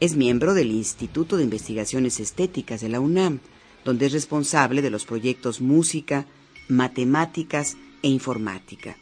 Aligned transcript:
Es 0.00 0.16
miembro 0.16 0.52
del 0.54 0.72
Instituto 0.72 1.36
de 1.36 1.44
Investigaciones 1.44 2.20
Estéticas 2.20 2.80
de 2.80 2.88
la 2.88 3.00
UNAM 3.00 3.40
donde 3.84 4.06
es 4.06 4.12
responsable 4.12 4.82
de 4.82 4.90
los 4.90 5.04
proyectos 5.04 5.60
Música, 5.60 6.26
Matemáticas 6.68 7.76
e 8.02 8.08
Informática, 8.08 8.96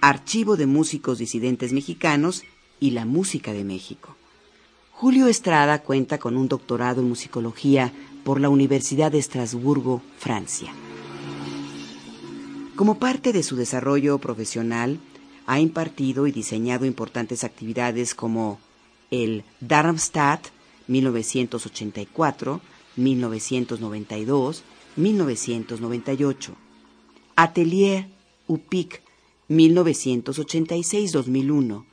Archivo 0.00 0.56
de 0.56 0.66
Músicos 0.66 1.18
Disidentes 1.18 1.72
Mexicanos 1.72 2.44
y 2.80 2.90
la 2.92 3.04
Música 3.04 3.52
de 3.52 3.64
México. 3.64 4.16
Julio 4.92 5.28
Estrada 5.28 5.82
cuenta 5.82 6.18
con 6.18 6.36
un 6.36 6.48
doctorado 6.48 7.00
en 7.00 7.08
musicología 7.08 7.92
por 8.24 8.40
la 8.40 8.48
Universidad 8.48 9.12
de 9.12 9.18
Estrasburgo, 9.18 10.02
Francia. 10.18 10.72
Como 12.76 12.98
parte 12.98 13.32
de 13.32 13.42
su 13.42 13.56
desarrollo 13.56 14.18
profesional, 14.18 15.00
ha 15.46 15.58
impartido 15.58 16.26
y 16.26 16.32
diseñado 16.32 16.86
importantes 16.86 17.44
actividades 17.44 18.14
como 18.14 18.58
el 19.10 19.44
Darmstadt 19.60 20.46
1984, 20.86 22.60
1992, 23.00 24.62
1998. 24.96 26.52
Atelier 27.36 28.08
UPIC 28.48 29.02
1986-2001 29.48 31.84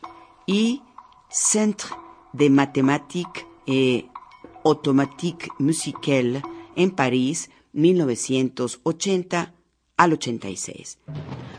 y 0.45 0.81
Centre 1.29 1.97
de 2.33 2.49
Mathématiques 2.49 3.45
et 3.65 4.07
Automatique 4.63 5.47
Musicale 5.59 6.41
en 6.75 6.91
París 6.91 7.49
1980 7.73 9.53
al 9.97 10.13
86. 10.13 10.99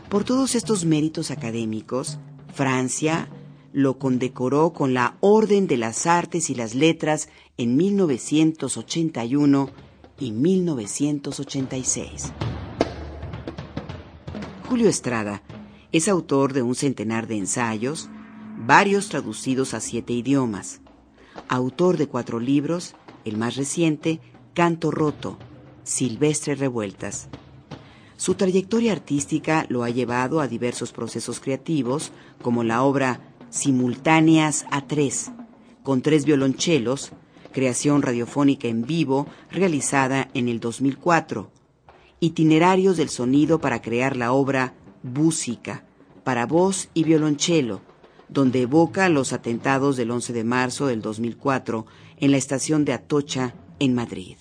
Por 0.09 0.23
todos 0.23 0.55
estos 0.55 0.85
méritos 0.85 1.29
académicos, 1.31 2.17
Francia 2.53 3.29
lo 3.73 3.99
condecoró 3.99 4.73
con 4.73 4.93
la 4.93 5.17
Orden 5.19 5.67
de 5.67 5.77
las 5.77 6.07
Artes 6.07 6.49
y 6.49 6.55
las 6.55 6.75
Letras 6.75 7.29
en 7.57 7.77
1981 7.77 9.69
y 10.19 10.31
1986. 10.31 12.33
Julio 14.67 14.89
Estrada 14.89 15.41
es 15.91 16.07
autor 16.07 16.53
de 16.53 16.61
un 16.61 16.75
centenar 16.75 17.27
de 17.27 17.37
ensayos, 17.37 18.09
varios 18.57 19.09
traducidos 19.09 19.73
a 19.73 19.79
siete 19.79 20.13
idiomas, 20.13 20.81
autor 21.47 21.97
de 21.97 22.07
cuatro 22.07 22.39
libros, 22.39 22.95
el 23.25 23.37
más 23.37 23.55
reciente, 23.55 24.19
Canto 24.53 24.91
Roto, 24.91 25.37
Silvestre 25.83 26.55
Revueltas. 26.55 27.29
Su 28.17 28.35
trayectoria 28.35 28.91
artística 28.91 29.65
lo 29.69 29.83
ha 29.83 29.89
llevado 29.89 30.41
a 30.41 30.47
diversos 30.47 30.91
procesos 30.91 31.39
creativos, 31.39 32.11
como 32.41 32.63
la 32.63 32.83
obra 32.83 33.28
Simultáneas 33.49 34.65
a 34.69 34.85
tres, 34.85 35.31
con 35.83 36.01
tres 36.01 36.25
violonchelos, 36.25 37.11
creación 37.51 38.01
radiofónica 38.01 38.67
en 38.67 38.83
vivo 38.83 39.27
realizada 39.51 40.29
en 40.33 40.47
el 40.49 40.59
2004, 40.59 41.51
itinerarios 42.19 42.97
del 42.97 43.09
sonido 43.09 43.59
para 43.59 43.81
crear 43.81 44.15
la 44.15 44.33
obra 44.33 44.75
Búsica, 45.01 45.85
para 46.23 46.45
voz 46.45 46.89
y 46.93 47.03
violonchelo, 47.03 47.81
donde 48.27 48.61
evoca 48.61 49.09
los 49.09 49.33
atentados 49.33 49.97
del 49.97 50.11
11 50.11 50.33
de 50.33 50.43
marzo 50.43 50.87
del 50.87 51.01
2004 51.01 51.85
en 52.17 52.31
la 52.31 52.37
estación 52.37 52.85
de 52.85 52.93
Atocha, 52.93 53.55
en 53.79 53.95
Madrid. 53.95 54.35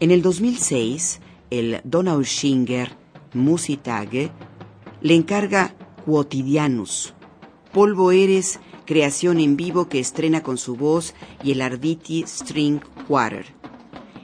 En 0.00 0.10
el 0.10 0.22
2006, 0.22 1.20
el 1.50 1.80
Donaueschinger 1.84 2.96
Musitage 3.34 4.32
le 5.00 5.14
encarga 5.14 5.74
Quotidianus, 6.04 7.13
Polvo 7.74 8.12
Eres 8.12 8.60
creación 8.86 9.40
en 9.40 9.56
vivo 9.56 9.88
que 9.88 9.98
estrena 9.98 10.44
con 10.44 10.58
su 10.58 10.76
voz 10.76 11.12
y 11.42 11.50
el 11.50 11.60
Arditi 11.60 12.22
String 12.22 12.78
Quarter. 13.08 13.46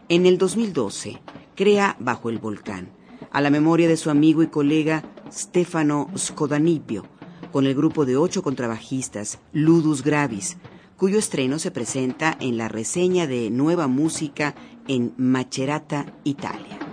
En 0.08 0.24
el 0.24 0.38
2012, 0.38 1.20
crea 1.56 1.96
Bajo 1.98 2.30
el 2.30 2.38
Volcán, 2.38 2.90
a 3.32 3.40
la 3.40 3.50
memoria 3.50 3.88
de 3.88 3.96
su 3.96 4.08
amigo 4.08 4.44
y 4.44 4.46
colega 4.46 5.02
Stefano 5.32 6.12
Scodanipio, 6.16 7.06
con 7.50 7.66
el 7.66 7.74
grupo 7.74 8.04
de 8.06 8.16
ocho 8.16 8.44
contrabajistas 8.44 9.40
Ludus 9.52 10.04
Gravis, 10.04 10.56
cuyo 10.96 11.18
estreno 11.18 11.58
se 11.58 11.72
presenta 11.72 12.36
en 12.38 12.56
la 12.56 12.68
reseña 12.68 13.26
de 13.26 13.50
Nueva 13.50 13.88
Música 13.88 14.54
en 14.86 15.12
Macerata, 15.16 16.06
Italia. 16.22 16.89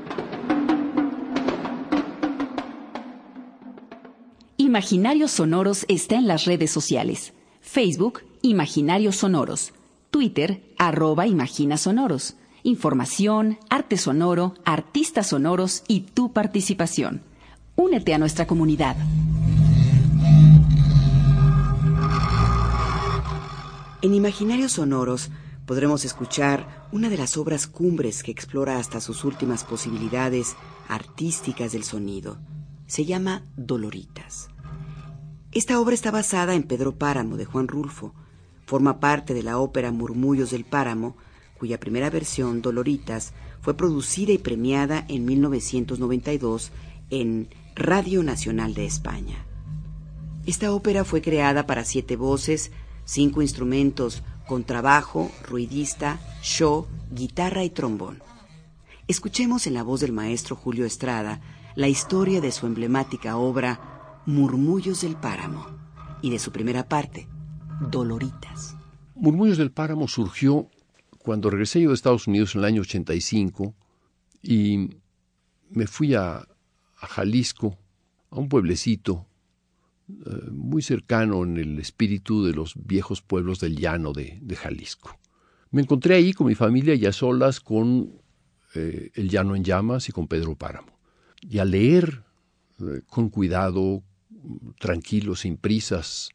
Imaginarios 4.77 5.31
Sonoros 5.31 5.88
está 5.88 6.17
en 6.17 6.27
las 6.27 6.45
redes 6.45 6.69
sociales. 6.69 7.33
Facebook, 7.61 8.21
Imaginarios 8.43 9.15
Sonoros. 9.15 9.73
Twitter, 10.11 10.61
arroba 10.77 11.25
Imagina 11.25 11.77
Sonoros. 11.77 12.35
Información, 12.61 13.57
arte 13.71 13.97
sonoro, 13.97 14.53
artistas 14.65 15.29
sonoros 15.29 15.81
y 15.88 16.01
tu 16.01 16.31
participación. 16.31 17.23
Únete 17.75 18.13
a 18.13 18.19
nuestra 18.19 18.45
comunidad. 18.45 18.95
En 24.03 24.13
Imaginarios 24.13 24.74
Sonoros 24.74 25.31
podremos 25.65 26.06
escuchar 26.06 26.88
una 26.91 27.09
de 27.09 27.18
las 27.18 27.35
obras 27.38 27.65
cumbres 27.65 28.21
que 28.21 28.29
explora 28.29 28.77
hasta 28.77 29.01
sus 29.01 29.24
últimas 29.24 29.63
posibilidades 29.63 30.56
artísticas 30.88 31.71
del 31.71 31.83
sonido. 31.83 32.38
Se 32.85 33.06
llama 33.06 33.41
Doloritas. 33.57 34.50
Esta 35.51 35.79
obra 35.79 35.95
está 35.95 36.11
basada 36.11 36.55
en 36.55 36.63
Pedro 36.63 36.97
Páramo 36.97 37.38
de 37.38 37.45
Juan 37.45 37.67
Rulfo. 37.67 38.13
Forma 38.65 38.99
parte 38.99 39.33
de 39.33 39.44
la 39.44 39.57
ópera 39.57 39.91
Murmullos 39.91 40.51
del 40.51 40.65
Páramo, 40.65 41.15
cuya 41.57 41.79
primera 41.79 42.09
versión, 42.09 42.61
Doloritas, 42.61 43.33
fue 43.61 43.75
producida 43.75 44.33
y 44.33 44.38
premiada 44.38 45.05
en 45.07 45.25
1992 45.25 46.71
en 47.09 47.49
Radio 47.75 48.23
Nacional 48.23 48.73
de 48.73 48.85
España. 48.85 49.45
Esta 50.45 50.73
ópera 50.73 51.05
fue 51.05 51.21
creada 51.21 51.65
para 51.65 51.85
siete 51.85 52.15
voces, 52.15 52.71
cinco 53.05 53.41
instrumentos, 53.41 54.23
contrabajo, 54.47 55.31
ruidista, 55.47 56.19
show, 56.41 56.88
guitarra 57.11 57.63
y 57.63 57.69
trombón. 57.69 58.21
Escuchemos 59.07 59.65
en 59.67 59.73
la 59.73 59.83
voz 59.83 60.01
del 60.01 60.11
maestro 60.11 60.57
Julio 60.57 60.85
Estrada 60.85 61.39
la 61.75 61.88
historia 61.88 62.41
de 62.41 62.51
su 62.51 62.65
emblemática 62.65 63.38
obra 63.38 63.96
Murmullos 64.27 65.03
del 65.03 65.15
Páramo. 65.15 65.65
y 66.21 66.31
de 66.31 66.38
su 66.38 66.51
primera 66.51 66.89
parte, 66.89 67.29
Doloritas. 67.79 68.75
Murmullos 69.15 69.57
del 69.57 69.71
Páramo 69.71 70.09
surgió 70.09 70.69
cuando 71.18 71.50
regresé 71.50 71.79
yo 71.79 71.89
de 71.89 71.95
Estados 71.95 72.27
Unidos 72.27 72.53
en 72.53 72.59
el 72.59 72.65
año 72.65 72.81
85 72.81 73.74
y 74.41 74.89
me 75.69 75.88
fui 75.88 76.13
a, 76.13 76.45
Jalisco, 76.95 77.77
a 78.29 78.39
un 78.39 78.50
pueblecito 78.50 79.27
eh, 80.09 80.50
muy 80.51 80.81
cercano 80.81 81.44
en 81.45 81.56
el 81.56 81.79
espíritu 81.79 82.44
de 82.44 82.51
los 82.51 82.74
viejos 82.75 83.21
pueblos 83.21 83.62
del 83.62 83.77
llano 83.77 84.12
de, 84.12 84.41
Jalisco. 84.57 85.18
Me 85.71 85.83
encontré 85.83 86.15
ahí 86.15 86.33
con 86.33 86.47
mi 86.47 86.56
familia 86.56 86.95
y 86.95 87.06
a 87.06 87.13
solas 87.13 87.62
con 87.62 88.12
eh, 88.75 89.09
El 89.13 89.29
Llano 89.29 89.56
en 89.56 89.63
Llamas 89.63 90.09
y 90.09 90.12
con 90.12 90.27
Pedro 90.27 90.56
Páramo. 90.56 90.91
Y 91.41 91.59
al 91.59 91.71
leer 91.71 92.24
eh, 92.81 93.03
con 93.07 93.29
cuidado, 93.29 94.03
tranquilo, 94.80 95.36
sin 95.36 95.57
prisas, 95.57 96.30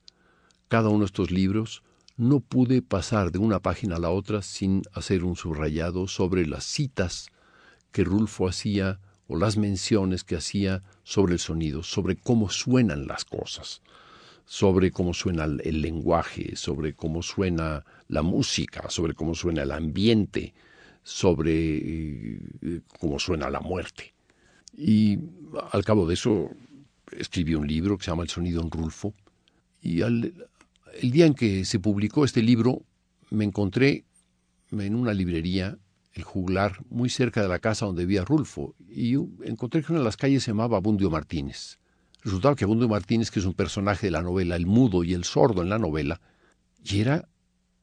cada 0.68 0.88
uno 0.88 1.00
de 1.00 1.06
estos 1.06 1.30
libros, 1.30 1.82
no 2.16 2.40
pude 2.40 2.82
pasar 2.82 3.32
de 3.32 3.38
una 3.38 3.60
página 3.60 3.96
a 3.96 4.00
la 4.00 4.10
otra 4.10 4.42
sin 4.42 4.82
hacer 4.92 5.24
un 5.24 5.36
subrayado 5.36 6.08
sobre 6.08 6.46
las 6.46 6.64
citas 6.64 7.28
que 7.90 8.04
Rulfo 8.04 8.48
hacía 8.48 9.00
o 9.28 9.36
las 9.36 9.56
menciones 9.56 10.24
que 10.24 10.36
hacía 10.36 10.82
sobre 11.04 11.34
el 11.34 11.38
sonido, 11.38 11.82
sobre 11.82 12.16
cómo 12.16 12.50
suenan 12.50 13.06
las 13.06 13.24
cosas, 13.24 13.82
sobre 14.44 14.90
cómo 14.90 15.14
suena 15.14 15.44
el 15.44 15.80
lenguaje, 15.80 16.56
sobre 16.56 16.94
cómo 16.94 17.22
suena 17.22 17.84
la 18.08 18.22
música, 18.22 18.90
sobre 18.90 19.14
cómo 19.14 19.34
suena 19.34 19.62
el 19.62 19.70
ambiente, 19.70 20.54
sobre 21.02 21.52
eh, 21.54 22.80
cómo 23.00 23.18
suena 23.18 23.50
la 23.50 23.60
muerte. 23.60 24.14
Y 24.76 25.18
al 25.70 25.84
cabo 25.84 26.06
de 26.06 26.14
eso 26.14 26.50
escribí 27.18 27.54
un 27.54 27.66
libro 27.66 27.98
que 27.98 28.04
se 28.04 28.10
llama 28.10 28.22
El 28.22 28.28
sonido 28.28 28.62
en 28.62 28.70
Rulfo, 28.70 29.14
y 29.80 30.02
al, 30.02 30.48
el 31.00 31.10
día 31.10 31.26
en 31.26 31.34
que 31.34 31.64
se 31.64 31.78
publicó 31.78 32.24
este 32.24 32.42
libro, 32.42 32.82
me 33.30 33.44
encontré 33.44 34.04
en 34.70 34.94
una 34.94 35.12
librería, 35.12 35.78
el 36.14 36.22
juglar, 36.24 36.78
muy 36.90 37.08
cerca 37.08 37.42
de 37.42 37.48
la 37.48 37.58
casa 37.58 37.86
donde 37.86 38.04
vivía 38.04 38.24
Rulfo, 38.24 38.74
y 38.88 39.14
encontré 39.44 39.82
que 39.82 39.92
una 39.92 40.00
de 40.00 40.04
las 40.04 40.16
calles 40.16 40.42
se 40.42 40.50
llamaba 40.50 40.76
Abundio 40.76 41.10
Martínez. 41.10 41.78
Resultaba 42.22 42.54
que 42.54 42.64
Abundio 42.64 42.88
Martínez, 42.88 43.30
que 43.30 43.40
es 43.40 43.46
un 43.46 43.54
personaje 43.54 44.06
de 44.06 44.12
la 44.12 44.22
novela, 44.22 44.56
el 44.56 44.66
mudo 44.66 45.04
y 45.04 45.14
el 45.14 45.24
sordo 45.24 45.62
en 45.62 45.68
la 45.68 45.78
novela, 45.78 46.20
y 46.84 47.00
era 47.00 47.28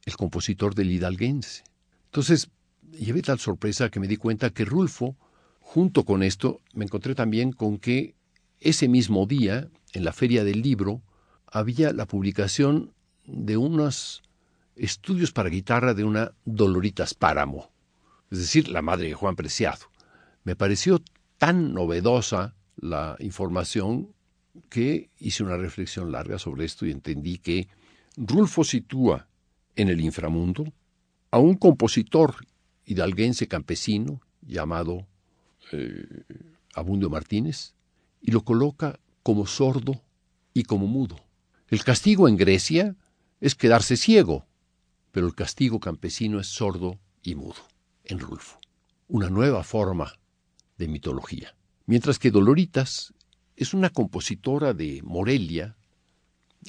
el 0.06 0.16
compositor 0.16 0.76
del 0.76 0.92
hidalguense. 0.92 1.64
Entonces, 2.06 2.50
llevé 2.92 3.22
tal 3.22 3.40
sorpresa 3.40 3.90
que 3.90 4.00
me 4.00 4.08
di 4.08 4.18
cuenta 4.18 4.50
que 4.50 4.66
Rulfo, 4.66 5.16
junto 5.60 6.06
con 6.06 6.24
esto, 6.24 6.62
me 6.74 6.86
encontré 6.86 7.16
también 7.16 7.52
con 7.52 7.78
que 7.78 8.16
ese 8.60 8.88
mismo 8.88 9.26
día, 9.26 9.70
en 9.94 10.04
la 10.04 10.14
Feria 10.14 10.44
del 10.44 10.62
Libro, 10.62 11.02
había 11.48 11.94
la 11.94 12.06
publicación 12.06 12.94
de 13.26 13.58
unos 13.58 14.22
estudios 14.76 15.32
para 15.32 15.50
guitarra 15.50 15.94
de 15.94 16.04
una 16.04 16.34
Doloritas 16.46 17.14
Páramo, 17.14 17.70
es 18.32 18.40
decir, 18.40 18.70
la 18.70 18.82
madre 18.82 19.08
de 19.08 19.14
Juan 19.14 19.36
Preciado. 19.36 19.86
Me 20.44 20.56
pareció 20.56 21.02
tan 21.38 21.74
novedosa 21.74 22.56
la 22.78 23.16
información 23.20 24.14
que 24.70 25.10
hice 25.20 25.44
una 25.44 25.58
reflexión 25.58 26.12
larga 26.12 26.40
sobre 26.40 26.66
esto 26.66 26.86
y 26.86 26.92
entendí 26.92 27.38
que 27.38 27.68
Rulfo 28.18 28.64
sitúa 28.64 29.28
en 29.76 29.90
el 29.90 30.02
inframundo 30.02 30.72
a 31.32 31.40
un 31.40 31.56
compositor 31.56 32.36
hidalguense 32.86 33.48
campesino 33.48 34.22
llamado 34.42 35.08
eh, 35.72 36.24
Abundio 36.74 37.10
Martínez 37.10 37.74
y 38.22 38.32
lo 38.32 38.44
coloca 38.44 39.00
como 39.24 39.46
sordo 39.46 40.02
y 40.54 40.64
como 40.64 40.88
mudo. 40.88 41.18
El 41.68 41.84
castigo 41.84 42.28
en 42.28 42.38
Grecia 42.38 42.96
es 43.40 43.56
quedarse 43.56 43.98
ciego, 43.98 44.48
pero 45.12 45.28
el 45.28 45.36
castigo 45.36 45.80
campesino 45.80 46.40
es 46.40 46.48
sordo 46.48 47.00
y 47.22 47.36
mudo, 47.36 47.62
en 48.04 48.20
Rulfo. 48.20 48.60
Una 49.08 49.30
nueva 49.30 49.64
forma 49.64 50.14
de 50.78 50.88
mitología. 50.88 51.56
Mientras 51.86 52.20
que 52.20 52.32
Doloritas 52.32 53.14
es 53.56 53.74
una 53.74 53.90
compositora 53.90 54.74
de 54.74 55.02
Morelia, 55.04 55.76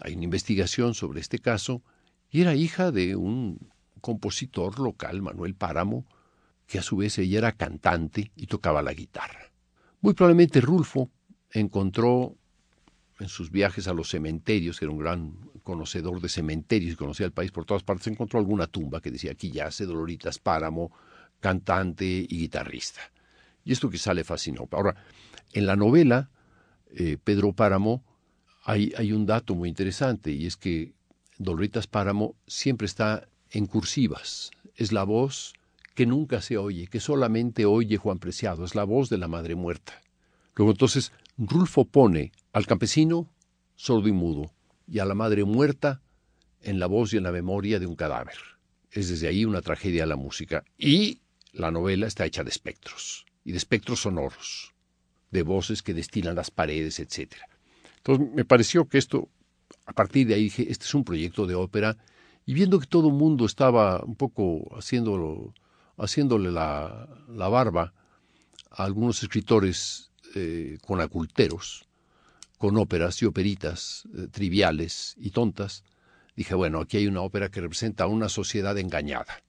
hay 0.03 0.15
una 0.15 0.25
investigación 0.25 0.95
sobre 0.95 1.21
este 1.21 1.39
caso, 1.39 1.83
y 2.31 2.41
era 2.41 2.55
hija 2.55 2.91
de 2.93 3.17
un 3.17 3.71
compositor 4.01 4.79
local, 4.79 5.23
Manuel 5.23 5.55
Páramo, 5.55 6.07
que 6.67 6.79
a 6.79 6.83
su 6.83 6.97
vez 6.97 7.19
ella 7.19 7.39
era 7.39 7.53
cantante 7.53 8.31
y 8.37 8.47
tocaba 8.47 8.83
la 8.83 8.95
guitarra. 8.95 9.53
Muy 10.01 10.15
probablemente 10.15 10.61
Rulfo 10.61 11.11
encontró 11.53 12.37
en 13.19 13.29
sus 13.29 13.51
viajes 13.51 13.87
a 13.87 13.93
los 13.93 14.09
cementerios, 14.09 14.81
era 14.81 14.91
un 14.91 14.99
gran 14.99 15.35
conocedor 15.63 16.21
de 16.21 16.29
cementerios 16.29 16.95
y 16.95 16.97
conocía 16.97 17.27
el 17.27 17.33
país 17.33 17.51
por 17.51 17.65
todas 17.65 17.83
partes, 17.83 18.07
encontró 18.07 18.39
alguna 18.39 18.67
tumba 18.67 19.01
que 19.01 19.11
decía 19.11 19.33
aquí 19.33 19.51
yace 19.51 19.85
Doloritas 19.85 20.39
Páramo, 20.39 20.91
cantante 21.39 22.07
y 22.07 22.39
guitarrista. 22.39 23.01
Y 23.65 23.73
esto 23.73 23.91
quizá 23.91 24.15
le 24.15 24.25
fascinó. 24.25 24.69
Ahora, 24.71 24.97
en 25.53 25.67
la 25.67 25.77
novela, 25.77 26.31
eh, 26.93 27.19
Pedro 27.23 27.53
Páramo, 27.53 28.03
hay, 28.65 28.93
hay 28.97 29.13
un 29.13 29.27
dato 29.27 29.55
muy 29.55 29.69
interesante 29.69 30.33
y 30.33 30.47
es 30.47 30.57
que 30.57 30.93
Doloritas 31.39 31.87
Páramo 31.87 32.37
siempre 32.47 32.87
está 32.87 33.29
en 33.51 33.67
cursivas. 33.67 34.51
Es 34.77 34.93
la 34.93 35.05
voz 35.05 35.55
que 35.95 36.07
nunca 36.07 36.41
se 36.41 36.57
oye, 36.57 36.87
que 36.87 37.01
solamente 37.01 37.67
oye 37.67 37.97
Juan 37.97 38.19
Preciado, 38.19 38.65
es 38.65 38.75
la 38.75 38.85
voz 38.85 39.11
de 39.11 39.19
la 39.19 39.29
madre 39.29 39.55
muerta. 39.55 40.01
Luego 40.55 40.73
entonces 40.73 41.13
Rulfo 41.43 41.87
pone 41.87 42.33
al 42.53 42.67
campesino 42.67 43.33
sordo 43.75 44.09
y 44.09 44.13
mudo 44.13 44.53
y 44.87 44.99
a 44.99 45.07
la 45.07 45.15
madre 45.15 45.45
muerta 45.45 46.03
en 46.61 46.79
la 46.79 46.87
voz 46.87 47.15
y 47.15 47.17
en 47.17 47.23
la 47.23 47.33
memoria 47.33 47.79
de 47.79 47.87
un 47.87 47.97
cadáver. 47.97 48.37
Es 48.91 49.09
desde 49.09 49.27
ahí 49.27 49.47
una 49.47 49.63
tragedia 49.63 50.05
a 50.05 50.07
la 50.07 50.17
música. 50.17 50.65
Y 50.77 51.23
la 51.53 51.71
novela 51.71 52.07
está 52.07 52.27
hecha 52.27 52.45
de 52.45 52.51
espectros, 52.51 53.25
y 53.43 53.53
de 53.53 53.57
espectros 53.57 54.01
sonoros, 54.01 54.75
de 55.31 55.43
voces 55.43 55.83
que 55.83 55.95
destilan 55.95 56.37
las 56.37 56.51
paredes, 56.51 57.01
etc. 57.01 57.33
Entonces 57.97 58.35
me 58.35 58.45
pareció 58.45 58.87
que 58.87 58.99
esto, 58.99 59.31
a 59.87 59.95
partir 59.95 60.27
de 60.27 60.35
ahí 60.35 60.43
dije, 60.43 60.71
este 60.71 60.85
es 60.85 60.95
un 60.95 61.05
proyecto 61.05 61.47
de 61.47 61.55
ópera, 61.55 61.97
y 62.45 62.53
viendo 62.53 62.79
que 62.79 62.87
todo 62.87 63.09
el 63.09 63.15
mundo 63.15 63.47
estaba 63.47 64.03
un 64.05 64.17
poco 64.17 64.77
haciéndolo, 64.77 65.55
haciéndole 65.97 66.51
la, 66.51 67.09
la 67.29 67.49
barba 67.49 67.95
a 68.71 68.85
algunos 68.85 69.23
escritores 69.23 70.10
eh, 70.35 70.79
con 70.87 71.01
aculteros, 71.01 71.89
con 72.59 72.77
óperas 72.77 73.21
y 73.23 73.27
operitas 73.27 74.05
eh, 74.17 74.27
triviales 74.31 75.15
y 75.19 75.31
tontas, 75.31 75.85
dije, 76.37 76.55
bueno, 76.55 76.81
aquí 76.81 76.99
hay 76.99 77.07
una 77.07 77.23
ópera 77.23 77.51
que 77.51 77.61
representa 77.61 78.05
a 78.05 78.09
una 78.09 78.29
sociedad 78.29 78.77
engañada. 78.79 79.43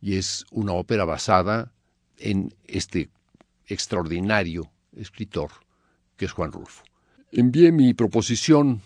Y 0.00 0.16
es 0.16 0.44
una 0.50 0.72
ópera 0.72 1.04
basada 1.04 1.72
en 2.18 2.54
este 2.64 3.10
extraordinario 3.66 4.70
escritor 4.94 5.50
que 6.16 6.24
es 6.26 6.32
Juan 6.32 6.52
Rulfo. 6.52 6.82
Envié 7.30 7.72
mi 7.72 7.94
proposición 7.94 8.80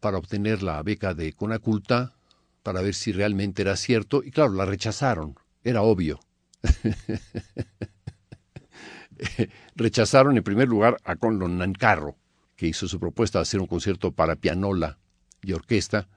para 0.00 0.18
obtener 0.18 0.62
la 0.62 0.82
beca 0.82 1.14
de 1.14 1.32
Conaculta 1.32 2.14
para 2.62 2.80
ver 2.80 2.94
si 2.94 3.12
realmente 3.12 3.62
era 3.62 3.76
cierto 3.76 4.22
y 4.24 4.30
claro, 4.30 4.52
la 4.52 4.64
rechazaron, 4.64 5.36
era 5.62 5.82
obvio. 5.82 6.20
rechazaron 9.76 10.36
en 10.36 10.42
primer 10.42 10.68
lugar 10.68 10.96
a 11.04 11.16
Conlon 11.16 11.58
Nancarro, 11.58 12.16
que 12.56 12.66
hizo 12.66 12.88
su 12.88 12.98
propuesta 12.98 13.38
de 13.38 13.42
hacer 13.42 13.60
un 13.60 13.66
concierto 13.66 14.12
para 14.12 14.36
pianola 14.36 14.98
y 15.42 15.52
orquesta, 15.52 16.08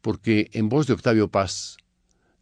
porque 0.00 0.50
en 0.52 0.68
voz 0.68 0.86
de 0.86 0.94
Octavio 0.94 1.28
Paz 1.28 1.76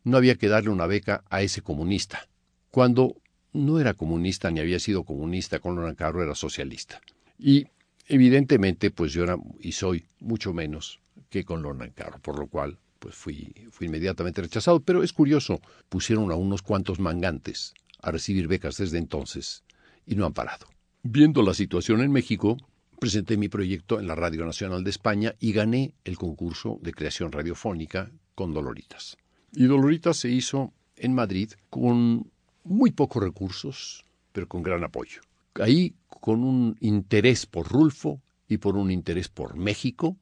no 0.05 0.17
había 0.17 0.37
que 0.37 0.49
darle 0.49 0.71
una 0.71 0.87
beca 0.87 1.25
a 1.31 1.43
ese 1.43 1.63
comunista, 1.63 2.29
cuando 2.71 3.17
no 3.53 3.79
era 3.79 3.95
comunista 3.95 4.51
ni 4.51 4.61
había 4.61 4.79
sido 4.79 5.05
comunista, 5.05 5.61
Conlon 5.61 5.87
Nancarro 5.87 6.23
era 6.23 6.35
socialista. 6.35 7.01
Y 7.39 7.69
evidentemente, 8.09 8.91
pues 8.91 9.13
yo 9.13 9.23
era 9.23 9.37
y 9.61 9.73
soy 9.73 10.07
mucho 10.19 10.53
menos 10.53 11.01
que 11.31 11.45
Conlon 11.45 11.79
Nancarro, 11.79 12.19
por 12.19 12.39
lo 12.39 12.49
cual 12.49 12.79
pues 12.99 13.15
fui, 13.15 13.55
fui 13.71 13.87
inmediatamente 13.87 14.43
rechazado. 14.43 14.81
Pero 14.81 15.03
es 15.03 15.13
curioso, 15.13 15.61
pusieron 15.89 16.33
a 16.33 16.35
unos 16.35 16.63
cuantos 16.63 16.99
mangantes 16.99 17.75
a 18.01 18.11
recibir 18.11 18.49
becas 18.49 18.77
desde 18.77 18.99
entonces 18.99 19.63
y 20.07 20.15
no 20.15 20.27
han 20.27 20.33
parado. 20.33 20.67
Viendo 21.03 21.43
la 21.43 21.55
situación 21.55 22.01
en 22.01 22.13
México, 22.13 22.57
presenté 22.99 23.37
mi 23.37 23.49
proyecto 23.49 24.01
en 24.01 24.07
la 24.07 24.15
Radio 24.15 24.47
Nacional 24.47 24.85
de 24.85 24.91
España 24.91 25.35
y 25.39 25.53
gané 25.53 25.95
el 26.05 26.17
concurso 26.17 26.79
de 26.83 26.93
creación 26.93 27.33
radiofónica 27.33 28.11
con 28.35 28.55
Doloritas. 28.55 29.17
Y 29.53 29.65
Doloritas 29.65 30.17
se 30.17 30.31
hizo 30.31 30.73
en 30.97 31.15
Madrid 31.15 31.53
con 31.71 32.31
muy 32.65 32.91
pocos 32.93 33.23
recursos, 33.23 34.05
pero 34.33 34.49
con 34.49 34.63
gran 34.63 34.83
apoyo. 34.85 35.21
Ahí 35.55 35.95
con 36.09 36.43
un 36.43 36.77
interés 36.81 37.47
por 37.47 37.69
Rulfo 37.69 38.21
y 38.49 38.59
por 38.59 38.77
un 38.77 38.91
interés 38.91 39.29
por 39.29 39.57
México 39.57 40.17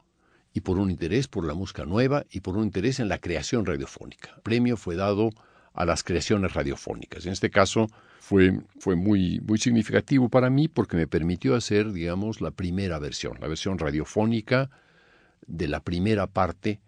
y 0.53 0.61
por 0.61 0.77
un 0.77 0.91
interés 0.91 1.27
por 1.27 1.45
la 1.45 1.53
música 1.53 1.85
nueva 1.85 2.25
y 2.29 2.41
por 2.41 2.57
un 2.57 2.65
interés 2.65 2.99
en 2.99 3.09
la 3.09 3.17
creación 3.17 3.65
radiofónica. 3.65 4.33
El 4.35 4.41
premio 4.41 4.77
fue 4.77 4.95
dado 4.95 5.31
a 5.73 5.85
las 5.85 6.03
creaciones 6.03 6.53
radiofónicas. 6.53 7.25
En 7.25 7.33
este 7.33 7.49
caso, 7.49 7.89
fue, 8.19 8.61
fue 8.79 8.95
muy, 8.95 9.41
muy 9.41 9.57
significativo 9.57 10.29
para 10.29 10.49
mí 10.49 10.67
porque 10.67 10.95
me 10.95 11.07
permitió 11.07 11.55
hacer, 11.55 11.91
digamos, 11.91 12.41
la 12.41 12.51
primera 12.51 12.99
versión, 12.99 13.37
la 13.41 13.47
versión 13.47 13.77
radiofónica 13.77 14.69
de 15.45 15.67
la 15.67 15.81
primera 15.81 16.27
parte 16.27 16.79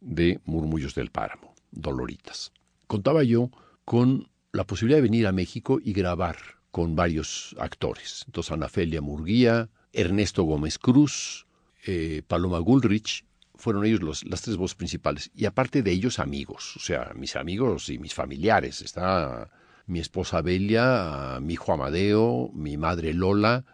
de 0.00 0.40
Murmullos 0.44 0.94
del 0.94 1.10
Páramo, 1.10 1.54
Doloritas. 1.70 2.52
Contaba 2.86 3.22
yo 3.22 3.50
con 3.84 4.28
la 4.52 4.64
posibilidad 4.64 4.98
de 4.98 5.08
venir 5.08 5.26
a 5.26 5.32
México 5.32 5.80
y 5.82 5.92
grabar 5.92 6.36
con 6.70 6.94
varios 6.94 7.56
actores. 7.58 8.24
Entonces, 8.26 8.52
Ana 8.52 8.68
Felia 8.68 9.00
Murguía, 9.00 9.70
Ernesto 9.92 10.42
Gómez 10.42 10.78
Cruz, 10.78 11.46
eh, 11.86 12.22
Paloma 12.26 12.58
Gulrich, 12.58 13.24
fueron 13.62 13.84
ellos 13.84 14.24
las 14.24 14.42
tres 14.42 14.56
voces 14.56 14.74
principales. 14.74 15.30
Y 15.36 15.44
aparte 15.44 15.84
de 15.84 15.92
ellos, 15.92 16.18
amigos, 16.18 16.74
o 16.76 16.80
sea, 16.80 17.12
mis 17.14 17.36
amigos 17.36 17.90
y 17.90 17.98
mis 17.98 18.12
familiares. 18.12 18.82
Está 18.82 19.50
mi 19.86 20.00
esposa 20.00 20.42
Belia, 20.42 21.38
mi 21.40 21.52
hijo 21.52 21.72
Amadeo, 21.72 22.50
mi 22.54 22.76
madre 22.76 23.14
Lola, 23.14 23.64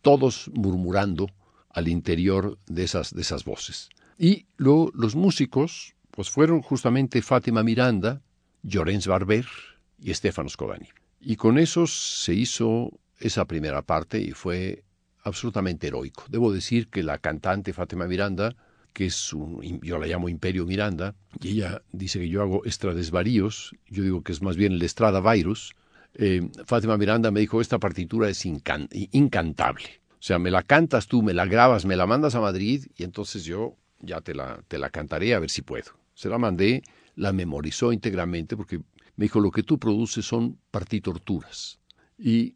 todos 0.00 0.50
murmurando 0.54 1.28
al 1.68 1.88
interior 1.88 2.58
de 2.66 2.84
esas, 2.84 3.14
de 3.14 3.20
esas 3.20 3.44
voces. 3.44 3.90
Y 4.18 4.46
luego 4.56 4.90
los 4.94 5.14
músicos, 5.14 5.94
pues 6.10 6.30
fueron 6.30 6.62
justamente 6.62 7.20
Fátima 7.20 7.62
Miranda, 7.62 8.22
Llorens 8.62 9.06
Barber 9.06 9.44
y 10.00 10.10
Estefano 10.10 10.48
Scodani. 10.48 10.88
Y 11.20 11.36
con 11.36 11.58
esos 11.58 11.92
se 11.92 12.32
hizo 12.32 12.98
esa 13.18 13.44
primera 13.44 13.82
parte 13.82 14.18
y 14.22 14.30
fue 14.30 14.84
absolutamente 15.22 15.88
heroico. 15.88 16.24
Debo 16.30 16.50
decir 16.50 16.88
que 16.88 17.02
la 17.02 17.18
cantante 17.18 17.74
Fátima 17.74 18.06
Miranda 18.06 18.56
que 18.94 19.06
es 19.06 19.32
un, 19.32 19.60
yo 19.82 19.98
la 19.98 20.06
llamo 20.06 20.28
Imperio 20.30 20.64
Miranda, 20.64 21.14
y 21.42 21.50
ella 21.50 21.82
dice 21.92 22.20
que 22.20 22.28
yo 22.28 22.40
hago 22.40 22.64
estradesvaríos, 22.64 23.74
yo 23.90 24.04
digo 24.04 24.22
que 24.22 24.32
es 24.32 24.40
más 24.40 24.56
bien 24.56 24.72
el 24.72 24.82
estrada 24.82 25.20
virus. 25.20 25.74
Eh, 26.14 26.48
Fátima 26.64 26.96
Miranda 26.96 27.32
me 27.32 27.40
dijo, 27.40 27.60
esta 27.60 27.78
partitura 27.78 28.30
es 28.30 28.46
incantable. 28.46 30.00
O 30.12 30.22
sea, 30.26 30.38
me 30.38 30.52
la 30.52 30.62
cantas 30.62 31.08
tú, 31.08 31.22
me 31.22 31.34
la 31.34 31.44
grabas, 31.44 31.84
me 31.84 31.96
la 31.96 32.06
mandas 32.06 32.36
a 32.36 32.40
Madrid 32.40 32.86
y 32.96 33.02
entonces 33.02 33.44
yo 33.44 33.76
ya 33.98 34.20
te 34.20 34.32
la, 34.32 34.62
te 34.68 34.78
la 34.78 34.90
cantaré 34.90 35.34
a 35.34 35.40
ver 35.40 35.50
si 35.50 35.62
puedo. 35.62 35.90
Se 36.14 36.28
la 36.28 36.38
mandé, 36.38 36.82
la 37.16 37.32
memorizó 37.32 37.92
íntegramente 37.92 38.56
porque 38.56 38.78
me 39.16 39.24
dijo, 39.24 39.40
lo 39.40 39.50
que 39.50 39.64
tú 39.64 39.78
produces 39.78 40.24
son 40.24 40.56
partitorturas. 40.70 41.80
Y 42.16 42.54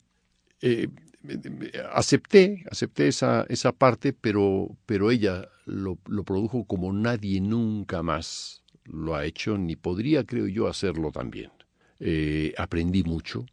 eh, 0.60 0.88
acepté, 1.92 2.64
acepté 2.70 3.08
esa, 3.08 3.44
esa 3.48 3.72
parte, 3.72 4.12
pero, 4.12 4.76
pero 4.86 5.10
ella 5.10 5.48
lo, 5.66 5.96
produjo 6.24 6.64
como 6.64 6.92
nadie 6.92 7.40
nunca 7.40 8.02
más 8.02 8.62
lo 8.84 9.14
ha 9.14 9.24
hecho, 9.24 9.58
ni 9.58 9.76
podría, 9.76 10.24
creo 10.24 10.46
yo, 10.46 10.66
hacerlo 10.66 11.12
también. 11.12 11.50
Eh, 12.00 12.54
aprendí 12.56 13.02
mucho 13.02 13.44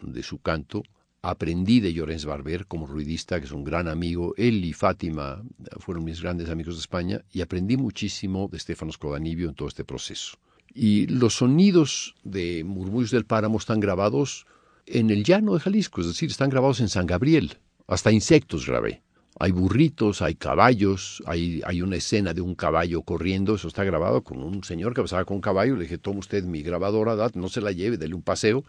de 0.00 0.22
su 0.22 0.38
canto, 0.40 0.82
aprendí 1.22 1.80
de 1.80 1.92
Llorens 1.92 2.24
Barber 2.24 2.66
como 2.66 2.86
ruidista, 2.86 3.38
que 3.38 3.46
es 3.46 3.52
un 3.52 3.64
gran 3.64 3.88
amigo, 3.88 4.34
él 4.36 4.64
y 4.64 4.72
Fátima 4.72 5.42
fueron 5.78 6.04
mis 6.04 6.20
grandes 6.20 6.50
amigos 6.50 6.74
de 6.74 6.80
España, 6.80 7.24
y 7.32 7.40
aprendí 7.40 7.76
muchísimo 7.76 8.48
de 8.50 8.58
Stefano 8.58 8.92
Scodanibio 8.92 9.48
en 9.48 9.54
todo 9.54 9.68
este 9.68 9.84
proceso. 9.84 10.36
Y 10.74 11.06
los 11.06 11.34
sonidos 11.34 12.14
de 12.24 12.64
Murmullos 12.64 13.10
del 13.10 13.26
Páramo 13.26 13.58
están 13.58 13.80
grabados 13.80 14.46
en 14.86 15.10
el 15.10 15.24
llano 15.24 15.54
de 15.54 15.60
Jalisco, 15.60 16.00
es 16.00 16.08
decir, 16.08 16.30
están 16.30 16.50
grabados 16.50 16.80
en 16.80 16.88
San 16.88 17.06
Gabriel. 17.06 17.58
Hasta 17.86 18.12
insectos 18.12 18.66
grabé. 18.66 19.02
Hay 19.38 19.50
burritos, 19.50 20.22
hay 20.22 20.34
caballos, 20.34 21.22
hay, 21.26 21.82
una 21.82 21.96
escena 21.96 22.34
de 22.34 22.42
un 22.42 22.54
caballo 22.54 23.02
corriendo, 23.02 23.54
eso 23.54 23.68
está 23.68 23.82
grabado 23.82 24.22
con 24.22 24.42
un 24.42 24.62
señor 24.62 24.94
que 24.94 25.00
pasaba 25.00 25.24
con 25.24 25.36
un 25.36 25.40
caballo, 25.40 25.74
le 25.74 25.84
dije, 25.84 25.98
toma 25.98 26.20
usted 26.20 26.44
mi 26.44 26.62
grabadora, 26.62 27.16
no 27.34 27.48
se 27.48 27.60
la 27.60 27.72
lleve, 27.72 27.96
dele 27.96 28.14
un 28.14 28.22
paseo 28.22 28.64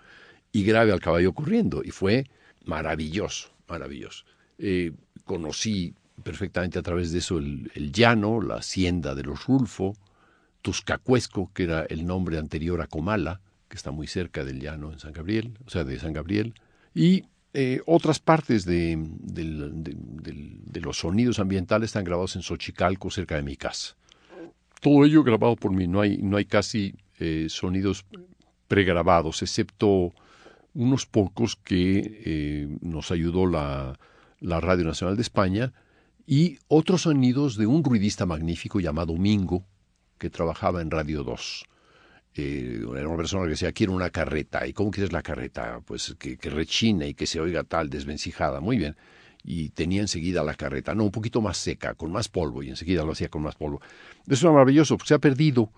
y 0.52 0.64
grabe 0.64 0.92
al 0.92 1.02
caballo 1.02 1.34
corriendo. 1.34 1.84
Y 1.84 1.92
fue 1.92 2.26
maravilloso, 2.66 3.50
maravilloso. 3.68 4.24
Eh, 4.58 4.94
conocí 5.26 5.94
perfectamente 6.24 6.80
a 6.80 6.82
través 6.84 7.12
de 7.12 7.20
eso 7.20 7.38
el, 7.40 7.72
el, 7.76 7.92
llano, 7.92 8.42
la 8.42 8.56
hacienda 8.56 9.16
de 9.16 9.24
los 9.24 9.46
Rulfo, 9.46 9.96
Tuscacuesco, 10.62 11.52
que 11.54 11.64
era 11.64 11.84
el 11.84 12.06
nombre 12.06 12.38
anterior 12.38 12.82
a 12.82 12.88
Comala, 12.88 13.42
que 13.74 13.78
está 13.78 13.90
muy 13.90 14.06
cerca 14.06 14.46
del 14.46 14.60
llano 14.60 14.94
en 14.94 15.00
San 15.00 15.14
Gabriel, 15.14 15.58
o 15.66 15.70
sea, 15.72 15.84
de 15.84 15.98
San 15.98 16.14
Gabriel, 16.14 16.54
y 16.94 17.24
eh, 17.56 17.82
otras 17.88 18.20
partes 18.20 18.66
de, 18.66 19.04
los 20.80 20.98
sonidos 21.00 21.40
ambientales 21.40 21.90
están 21.90 22.04
grabados 22.04 22.36
en 22.36 22.44
Xochicalco, 22.44 23.10
cerca 23.10 23.36
de 23.36 23.42
mi 23.42 23.56
casa. 23.56 23.96
Todo 24.80 25.06
ello 25.06 25.24
grabado 25.24 25.56
por 25.56 25.72
mí, 25.72 25.88
no 25.88 26.02
hay, 26.02 26.18
no 26.18 26.38
hay 26.38 26.46
casi 26.46 26.94
eh, 27.18 27.48
sonidos 27.50 28.06
pregrabados, 28.68 29.42
excepto 29.42 30.14
unos 30.76 31.08
pocos 31.08 31.56
que 31.56 32.22
eh, 32.26 32.78
nos 32.82 33.10
ayudó 33.10 33.48
la, 33.48 33.98
la 34.40 34.60
Radio 34.60 34.86
Nacional 34.86 35.16
de 35.16 35.24
España 35.24 35.74
y 36.28 36.60
otros 36.68 37.02
sonidos 37.02 37.58
de 37.58 37.66
un 37.66 37.84
ruidista 37.84 38.28
magnífico 38.28 38.80
llamado 38.80 39.16
Mingo, 39.16 39.66
que 40.20 40.30
trabajaba 40.30 40.84
en 40.84 40.92
Radio 40.92 41.24
2 41.24 41.73
eh, 42.36 42.84
una 42.86 43.18
persona 43.18 43.44
que 43.44 43.52
decía, 43.52 43.72
quiero 43.72 43.94
una 43.94 44.10
carreta. 44.10 44.66
¿Y 44.68 44.74
cómo 44.74 44.92
quieres 44.92 45.12
la 45.12 45.22
carreta? 45.22 45.82
Pues 45.86 46.16
que, 46.18 46.38
que 46.38 46.50
rechine 46.50 47.10
y 47.10 47.14
que 47.14 47.28
se 47.28 47.40
oiga 47.40 47.64
tal, 47.64 47.90
desvencijada. 47.90 48.60
Muy 48.60 48.78
bien. 48.78 48.96
Y 49.44 49.70
tenía 49.70 50.02
enseguida 50.02 50.44
la 50.44 50.56
carreta, 50.56 50.96
no, 50.96 51.04
un 51.04 51.12
poquito 51.12 51.42
más 51.42 51.58
seca, 51.58 51.96
con 51.96 52.12
más 52.12 52.30
polvo, 52.30 52.64
y 52.64 52.70
enseguida 52.70 53.04
lo 53.04 53.12
hacía 53.12 53.28
con 53.28 53.42
más 53.42 53.56
polvo. 53.56 53.82
Eso 54.26 54.48
era 54.48 54.54
maravilloso, 54.54 54.98
porque 54.98 55.10
se 55.10 55.14
ha 55.16 55.20
perdido 55.20 55.70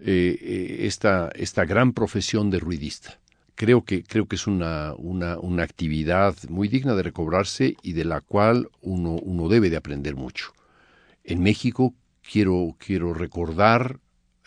eh, 0.00 0.78
esta, 0.80 1.30
esta 1.36 1.64
gran 1.64 1.92
profesión 1.92 2.50
de 2.50 2.58
ruidista. 2.58 3.20
Creo 3.54 3.84
que, 3.84 4.02
creo 4.02 4.26
que 4.26 4.34
es 4.34 4.48
una, 4.48 4.94
una, 4.96 5.38
una 5.38 5.62
actividad 5.62 6.34
muy 6.48 6.66
digna 6.66 6.96
de 6.96 7.04
recobrarse 7.04 7.76
y 7.82 7.92
de 7.92 8.04
la 8.04 8.20
cual 8.20 8.68
uno, 8.80 9.12
uno 9.12 9.48
debe 9.48 9.70
de 9.70 9.76
aprender 9.76 10.16
mucho. 10.16 10.52
En 11.22 11.40
México 11.40 11.94
quiero, 12.28 12.74
quiero 12.78 13.14
recordar 13.14 14.00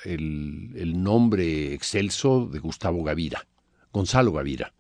el, 0.04 1.02
nombre 1.02 1.74
excelso 1.74 2.48
de 2.52 2.60
Gustavo 2.60 3.04
Gavira, 3.04 3.46
Gonzalo 3.92 4.32
Gavira, 4.32 4.74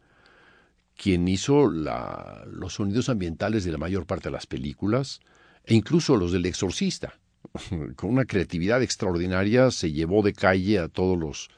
quien 0.95 1.27
hizo 1.27 1.67
los 1.67 2.73
sonidos 2.73 3.09
ambientales 3.09 3.63
de 3.63 3.71
la 3.71 3.77
mayor 3.77 4.05
parte 4.05 4.29
de 4.29 4.33
las 4.33 4.47
películas 4.47 5.19
e 5.63 5.75
incluso 5.75 6.17
los 6.17 6.31
del 6.31 6.45
exorcista. 6.45 7.19
Con 7.95 8.09
una 8.09 8.25
creatividad 8.25 8.81
extraordinaria 8.81 9.71
se 9.71 9.91
llevó 9.91 10.21
de 10.23 10.33
calle 10.33 10.79
a 10.79 10.87
todos 10.87 11.17
los 11.17 11.49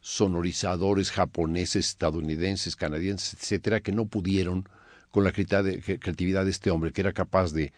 sonorizadores 0.00 1.10
japoneses, 1.10 1.86
estadounidenses, 1.86 2.76
canadienses, 2.76 3.34
etcétera, 3.34 3.80
que 3.80 3.92
no 3.92 4.06
pudieron 4.06 4.68
con 5.10 5.24
la 5.24 5.32
creatividad 5.32 6.44
de 6.44 6.50
este 6.50 6.70
hombre, 6.70 6.92
que 6.92 7.00
era 7.00 7.12
capaz 7.12 7.52
de, 7.52 7.72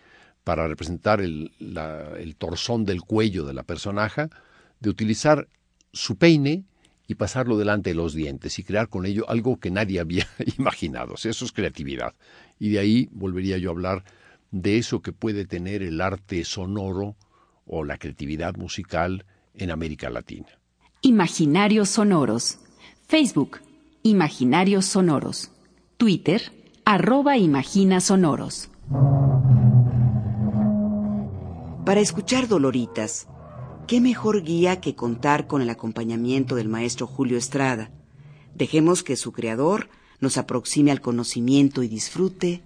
para 0.44 0.66
representar 0.66 1.20
el, 1.20 1.52
el 2.18 2.36
torzón 2.36 2.84
del 2.84 3.02
cuello 3.02 3.46
de 3.46 3.54
la 3.54 3.62
personaje, 3.62 4.28
de 4.80 4.90
utilizar 4.90 5.48
su 5.92 6.16
peine 6.16 6.64
y 7.06 7.14
pasarlo 7.16 7.58
delante 7.58 7.90
de 7.90 7.96
los 7.96 8.14
dientes 8.14 8.58
y 8.58 8.64
crear 8.64 8.88
con 8.88 9.04
ello 9.04 9.28
algo 9.28 9.58
que 9.58 9.70
nadie 9.70 10.00
había 10.00 10.26
imaginado. 10.58 11.14
eso 11.14 11.30
es 11.30 11.52
creatividad. 11.52 12.14
Y 12.58 12.70
de 12.70 12.78
ahí 12.78 13.08
volvería 13.12 13.58
yo 13.58 13.70
a 13.70 13.72
hablar 13.72 14.04
de 14.50 14.78
eso 14.78 15.00
que 15.02 15.12
puede 15.12 15.44
tener 15.44 15.82
el 15.82 16.00
arte 16.00 16.44
sonoro 16.44 17.16
o 17.66 17.84
la 17.84 17.98
creatividad 17.98 18.56
musical 18.56 19.24
en 19.54 19.70
América 19.70 20.10
Latina. 20.10 20.48
Imaginarios 21.02 21.88
Sonoros. 21.88 22.58
Facebook, 23.08 23.58
Imaginarios 24.02 24.86
Sonoros. 24.86 25.50
Twitter, 25.96 26.52
arroba 26.84 27.36
Imagina 27.36 28.00
Sonoros. 28.00 28.70
Para 31.84 32.00
escuchar 32.00 32.46
Doloritas, 32.46 33.26
¿qué 33.90 34.00
mejor 34.00 34.44
guía 34.44 34.80
que 34.80 34.94
contar 34.94 35.48
con 35.48 35.62
el 35.62 35.68
acompañamiento 35.68 36.54
del 36.54 36.68
maestro 36.68 37.08
Julio 37.08 37.36
Estrada? 37.36 37.90
Dejemos 38.54 39.02
que 39.02 39.16
su 39.16 39.32
creador 39.32 39.88
nos 40.20 40.36
aproxime 40.36 40.92
al 40.92 41.00
conocimiento 41.00 41.82
y 41.82 41.88
disfrute 41.88 42.62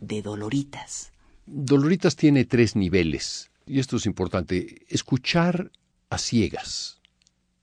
de 0.00 0.22
Doloritas. 0.22 1.12
Doloritas 1.44 2.16
tiene 2.16 2.46
tres 2.46 2.74
niveles, 2.74 3.50
y 3.66 3.80
esto 3.80 3.98
es 3.98 4.06
importante. 4.06 4.86
Escuchar 4.88 5.70
a 6.08 6.16
ciegas 6.16 7.02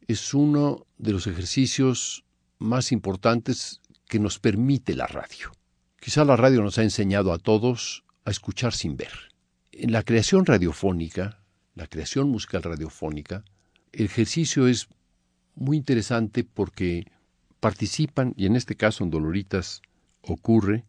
es 0.08 0.36
uno 0.36 0.86
de 1.00 1.12
los 1.12 1.26
ejercicios 1.26 2.26
más 2.60 2.92
importantes 2.92 3.82
que 4.08 4.20
nos 4.20 4.38
permite 4.38 4.96
la 4.96 5.08
radio. 5.08 5.52
Quizá 6.00 6.26
la 6.26 6.36
radio 6.36 6.62
nos 6.62 6.78
ha 6.78 6.84
enseñado 6.84 7.34
a 7.34 7.40
todos 7.40 8.04
a 8.24 8.30
escuchar 8.30 8.74
sin 8.74 8.98
ver. 8.98 9.34
En 9.72 9.94
la 9.94 10.04
creación 10.04 10.46
radiofónica, 10.46 11.39
la 11.76 11.88
creación 11.88 12.30
musical 12.30 12.64
radiofónica, 12.64 13.44
el 13.92 14.06
ejercicio 14.06 14.68
es 14.68 14.88
muy 15.56 15.78
interesante 15.78 16.44
porque 16.44 17.06
participan, 17.60 18.34
y 18.38 18.46
en 18.46 18.56
este 18.56 18.76
caso 18.76 19.04
en 19.04 19.10
Doloritas 19.10 19.82
ocurre, 20.22 20.86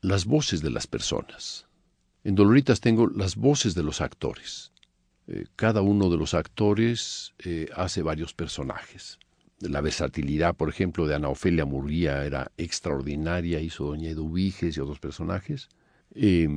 las 0.00 0.24
voces 0.24 0.62
de 0.62 0.70
las 0.70 0.86
personas. 0.86 1.66
En 2.24 2.34
Doloritas 2.34 2.80
tengo 2.80 3.06
las 3.06 3.36
voces 3.36 3.74
de 3.74 3.82
los 3.82 4.00
actores. 4.00 4.72
Eh, 5.26 5.46
cada 5.56 5.80
uno 5.80 6.10
de 6.10 6.16
los 6.16 6.34
actores 6.34 7.34
eh, 7.38 7.68
hace 7.74 8.02
varios 8.02 8.34
personajes. 8.34 9.18
La 9.60 9.80
versatilidad, 9.80 10.54
por 10.54 10.70
ejemplo, 10.70 11.06
de 11.06 11.14
Ana 11.14 11.28
Ofelia 11.28 11.66
Murguía 11.66 12.24
era 12.24 12.50
extraordinaria, 12.56 13.60
hizo 13.60 13.84
Doña 13.84 14.10
Eduviges 14.10 14.76
y 14.76 14.80
otros 14.80 15.00
personajes. 15.00 15.68
Eh, 16.14 16.48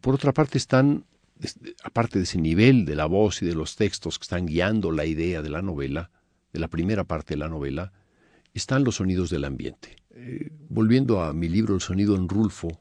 por 0.00 0.14
otra 0.14 0.32
parte 0.32 0.58
están 0.58 1.04
aparte 1.82 2.18
de 2.18 2.24
ese 2.24 2.38
nivel 2.38 2.84
de 2.84 2.94
la 2.94 3.06
voz 3.06 3.42
y 3.42 3.46
de 3.46 3.54
los 3.54 3.76
textos 3.76 4.18
que 4.18 4.24
están 4.24 4.46
guiando 4.46 4.92
la 4.92 5.06
idea 5.06 5.42
de 5.42 5.50
la 5.50 5.62
novela, 5.62 6.10
de 6.52 6.60
la 6.60 6.68
primera 6.68 7.04
parte 7.04 7.34
de 7.34 7.38
la 7.38 7.48
novela, 7.48 7.92
están 8.54 8.84
los 8.84 8.96
sonidos 8.96 9.30
del 9.30 9.44
ambiente. 9.44 9.96
Eh, 10.10 10.50
volviendo 10.68 11.22
a 11.22 11.32
mi 11.32 11.48
libro 11.48 11.74
El 11.74 11.80
sonido 11.80 12.16
en 12.16 12.28
Rulfo, 12.28 12.80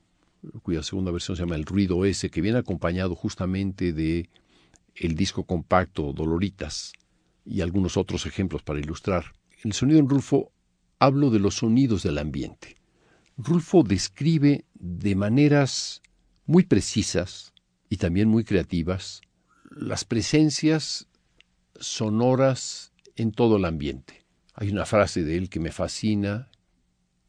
cuya 0.64 0.84
segunda 0.84 1.12
versión 1.12 1.38
se 1.38 1.44
llama 1.44 1.56
El 1.56 1.66
ruido 1.66 2.06
ese, 2.06 2.30
que 2.30 2.42
viene 2.42 2.58
acompañado 2.58 3.16
justamente 3.16 3.94
de 3.94 4.30
el 4.96 5.16
disco 5.16 5.44
compacto 5.44 6.14
Doloritas 6.14 6.94
y 7.46 7.62
algunos 7.62 7.98
otros 7.98 8.26
ejemplos 8.26 8.64
para 8.64 8.80
ilustrar. 8.80 9.34
El 9.64 9.74
sonido 9.74 10.00
en 10.00 10.10
Rulfo 10.10 10.52
hablo 10.98 11.30
de 11.30 11.40
los 11.40 11.56
sonidos 11.56 12.04
del 12.04 12.18
ambiente. 12.18 12.76
Rulfo 13.38 13.84
describe 13.84 14.66
de 14.74 15.16
maneras 15.16 16.02
muy 16.46 16.64
precisas 16.64 17.54
y 17.90 17.98
también 17.98 18.30
muy 18.30 18.44
creativas 18.44 19.22
las 19.70 20.06
presencias 20.06 21.08
sonoras 21.80 22.92
en 23.16 23.32
todo 23.32 23.58
el 23.58 23.66
ambiente. 23.66 24.26
Hay 24.54 24.70
una 24.70 24.86
frase 24.86 25.24
de 25.24 25.38
él 25.38 25.50
que 25.50 25.60
me 25.60 25.72
fascina, 25.72 26.50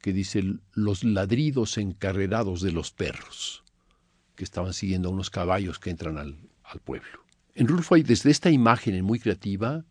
que 0.00 0.12
dice 0.12 0.42
los 0.72 1.04
ladridos 1.04 1.78
encarrerados 1.78 2.60
de 2.62 2.72
los 2.72 2.90
perros, 2.90 3.64
que 4.34 4.44
estaban 4.44 4.72
siguiendo 4.72 5.08
a 5.08 5.12
unos 5.12 5.30
caballos 5.30 5.78
que 5.78 5.90
entran 5.90 6.18
al, 6.18 6.36
pueblo. 6.84 7.24
En 7.54 7.66
Rulfo 7.66 7.96
hay 7.96 8.04
desde 8.04 8.30
esta 8.30 8.48
imagen 8.48 9.04
muy 9.04 9.18
creativa 9.18 9.84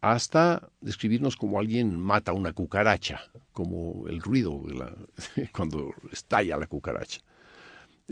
hasta 0.00 0.70
describirnos 0.80 1.36
como 1.36 1.58
alguien 1.58 1.98
mata 1.98 2.32
una 2.32 2.52
cucaracha, 2.52 3.20
como 3.52 4.06
el 4.06 4.20
ruido 4.20 4.62
cuando 5.52 5.92
estalla 6.12 6.56
la 6.56 6.66
cucaracha. 6.66 7.20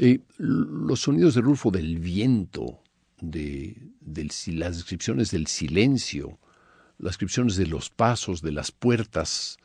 Eh, 0.01 0.21
los 0.37 1.01
sonidos 1.01 1.35
de 1.35 1.41
Rulfo 1.41 1.73
del 1.73 1.99
viento, 1.99 2.79
de, 3.21 3.91
las 4.47 4.77
descripciones 4.77 5.33
del 5.33 5.49
silencio, 5.49 6.39
las 6.99 7.15
descripciones 7.15 7.57
de 7.57 7.67
los 7.67 7.91
pasos, 7.91 8.41
de 8.41 8.53
las 8.53 8.71
puertas, 8.71 9.57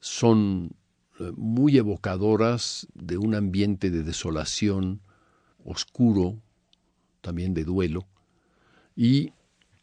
son 0.00 0.76
eh, 1.18 1.32
muy 1.34 1.78
evocadoras 1.78 2.88
de 2.92 3.16
un 3.16 3.34
ambiente 3.34 3.90
de 3.90 4.02
desolación, 4.02 5.00
oscuro, 5.64 6.42
también 7.22 7.54
de 7.54 7.64
duelo, 7.64 8.06
y 8.94 9.32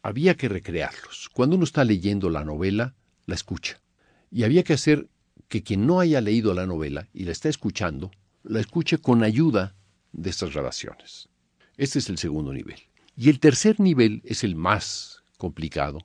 había 0.04 0.38
que 0.38 0.48
recrearlos. 0.48 1.28
Cuando 1.34 1.56
uno 1.56 1.66
está 1.66 1.84
leyendo 1.86 2.30
la 2.30 2.46
novela, 2.46 2.94
la 3.26 3.34
escucha. 3.34 3.82
Y 4.30 4.44
había 4.44 4.64
que 4.64 4.74
hacer 4.74 5.10
que 5.48 5.64
quien 5.64 5.88
no 5.88 6.00
haya 6.00 6.22
leído 6.22 6.54
la 6.54 6.68
novela 6.68 7.08
y 7.16 7.24
la 7.24 7.32
está 7.32 7.50
escuchando, 7.50 8.12
la 8.44 8.60
escuche 8.60 8.98
con 8.98 9.24
ayuda 9.24 9.76
de 10.12 10.30
estas 10.30 10.54
grabaciones. 10.54 11.30
Este 11.78 12.00
es 12.00 12.10
el 12.10 12.18
segundo 12.18 12.54
nivel. 12.54 12.80
Y 13.16 13.30
el 13.30 13.40
tercer 13.40 13.80
nivel 13.80 14.22
es 14.26 14.44
el 14.44 14.56
más 14.56 15.24
complicado, 15.38 16.00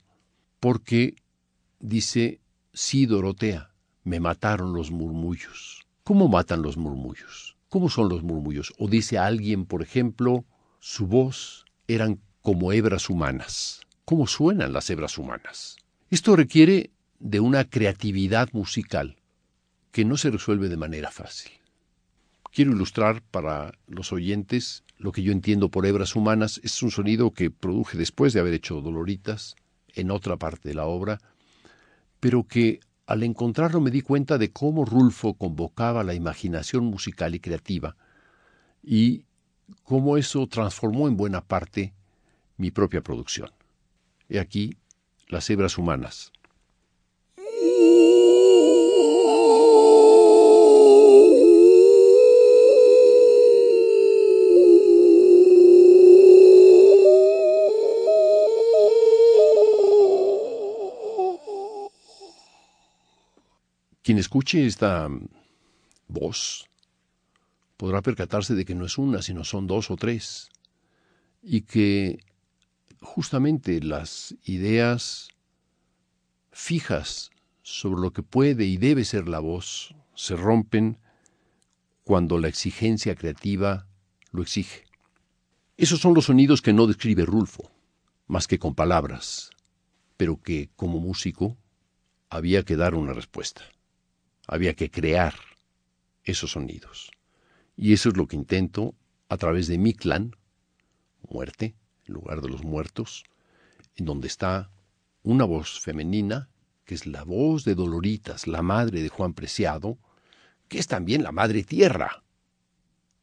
porque 0.60 1.16
dice, 1.78 2.40
sí, 2.72 3.06
Dorotea, 3.06 3.72
me 4.04 4.20
mataron 4.20 4.72
los 4.72 4.90
murmullos. 4.90 5.86
¿Cómo 6.04 6.28
matan 6.28 6.62
los 6.62 6.76
murmullos? 6.76 7.56
¿Cómo 7.68 7.88
son 7.88 8.08
los 8.08 8.22
murmullos? 8.22 8.72
O 8.78 8.88
dice 8.88 9.18
alguien, 9.18 9.66
por 9.66 9.82
ejemplo, 9.82 10.44
su 10.78 11.06
voz 11.06 11.64
eran 11.88 12.20
como 12.42 12.72
hebras 12.72 13.10
humanas 13.10 13.86
cómo 14.06 14.28
suenan 14.28 14.72
las 14.72 14.88
hebras 14.88 15.18
humanas. 15.18 15.76
Esto 16.10 16.36
requiere 16.36 16.90
de 17.18 17.40
una 17.40 17.64
creatividad 17.64 18.48
musical 18.52 19.16
que 19.90 20.04
no 20.04 20.16
se 20.16 20.30
resuelve 20.30 20.68
de 20.68 20.76
manera 20.76 21.10
fácil. 21.10 21.50
Quiero 22.56 22.72
ilustrar 22.72 23.20
para 23.20 23.74
los 23.86 24.14
oyentes 24.14 24.82
lo 24.96 25.12
que 25.12 25.22
yo 25.22 25.30
entiendo 25.30 25.70
por 25.70 25.84
hebras 25.84 26.16
humanas. 26.16 26.58
Es 26.64 26.82
un 26.82 26.90
sonido 26.90 27.32
que 27.32 27.50
produje 27.50 27.98
después 27.98 28.32
de 28.32 28.40
haber 28.40 28.54
hecho 28.54 28.80
Doloritas 28.80 29.56
en 29.92 30.10
otra 30.10 30.38
parte 30.38 30.70
de 30.70 30.74
la 30.74 30.86
obra, 30.86 31.18
pero 32.18 32.44
que 32.44 32.80
al 33.06 33.24
encontrarlo 33.24 33.82
me 33.82 33.90
di 33.90 34.00
cuenta 34.00 34.38
de 34.38 34.52
cómo 34.52 34.86
Rulfo 34.86 35.34
convocaba 35.34 36.02
la 36.02 36.14
imaginación 36.14 36.86
musical 36.86 37.34
y 37.34 37.40
creativa 37.40 37.94
y 38.82 39.26
cómo 39.82 40.16
eso 40.16 40.46
transformó 40.46 41.08
en 41.08 41.18
buena 41.18 41.42
parte 41.42 41.92
mi 42.56 42.70
propia 42.70 43.02
producción. 43.02 43.50
He 44.30 44.38
aquí 44.38 44.78
las 45.28 45.50
hebras 45.50 45.76
humanas. 45.76 46.32
Quien 64.06 64.18
escuche 64.18 64.64
esta 64.64 65.08
voz 66.06 66.68
podrá 67.76 68.02
percatarse 68.02 68.54
de 68.54 68.64
que 68.64 68.76
no 68.76 68.86
es 68.86 68.98
una, 68.98 69.20
sino 69.20 69.42
son 69.42 69.66
dos 69.66 69.90
o 69.90 69.96
tres, 69.96 70.48
y 71.42 71.62
que 71.62 72.20
justamente 73.00 73.80
las 73.82 74.36
ideas 74.44 75.30
fijas 76.52 77.32
sobre 77.62 78.00
lo 78.00 78.12
que 78.12 78.22
puede 78.22 78.64
y 78.66 78.76
debe 78.76 79.04
ser 79.04 79.26
la 79.26 79.40
voz 79.40 79.92
se 80.14 80.36
rompen 80.36 81.00
cuando 82.04 82.38
la 82.38 82.46
exigencia 82.46 83.16
creativa 83.16 83.88
lo 84.30 84.42
exige. 84.42 84.84
Esos 85.76 85.98
son 85.98 86.14
los 86.14 86.26
sonidos 86.26 86.62
que 86.62 86.72
no 86.72 86.86
describe 86.86 87.24
Rulfo, 87.24 87.72
más 88.28 88.46
que 88.46 88.60
con 88.60 88.76
palabras, 88.76 89.50
pero 90.16 90.40
que 90.40 90.70
como 90.76 91.00
músico 91.00 91.58
había 92.30 92.62
que 92.62 92.76
dar 92.76 92.94
una 92.94 93.12
respuesta, 93.12 93.64
había 94.46 94.74
que 94.74 94.90
crear 94.90 95.34
esos 96.24 96.52
sonidos. 96.52 97.10
Y 97.76 97.92
eso 97.92 98.08
es 98.08 98.16
lo 98.16 98.26
que 98.26 98.36
intento 98.36 98.94
a 99.28 99.36
través 99.36 99.66
de 99.66 99.78
mi 99.78 99.92
clan, 99.92 100.36
muerte, 101.28 101.74
lugar 102.06 102.40
de 102.40 102.48
los 102.48 102.62
muertos, 102.62 103.24
en 103.96 104.06
donde 104.06 104.28
está 104.28 104.70
una 105.22 105.44
voz 105.44 105.80
femenina, 105.80 106.48
que 106.84 106.94
es 106.94 107.06
la 107.06 107.24
voz 107.24 107.64
de 107.64 107.74
Doloritas, 107.74 108.46
la 108.46 108.62
madre 108.62 109.02
de 109.02 109.08
Juan 109.08 109.34
Preciado, 109.34 109.98
que 110.68 110.78
es 110.78 110.86
también 110.86 111.22
la 111.22 111.32
madre 111.32 111.64
tierra, 111.64 112.22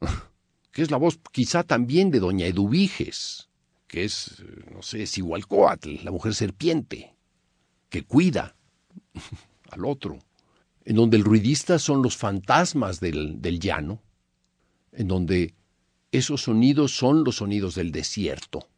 que 0.72 0.82
es 0.82 0.92
la 0.92 0.98
voz 0.98 1.20
quizá 1.32 1.64
también 1.64 2.12
de 2.12 2.20
doña 2.20 2.46
Eduviges, 2.46 3.50
que 3.88 4.04
es, 4.04 4.44
no 4.72 4.82
sé, 4.82 5.06
Igualcoatl, 5.16 6.04
la 6.04 6.12
mujer 6.12 6.34
serpiente, 6.34 7.16
que 7.90 8.04
cuida 8.04 8.56
al 9.70 9.86
otro, 9.86 10.20
en 10.86 10.96
donde 10.96 11.18
el 11.18 11.24
ruidista 11.24 11.80
son 11.80 12.02
los 12.02 12.18
fantasmas 12.18 13.00
del, 13.00 13.42
del 13.42 13.60
llano, 13.60 14.02
en 14.92 15.08
donde 15.08 15.56
esos 16.12 16.44
sonidos 16.44 16.96
son 16.96 17.24
los 17.24 17.38
sonidos 17.38 17.76
del 17.76 17.92
desierto, 17.92 18.70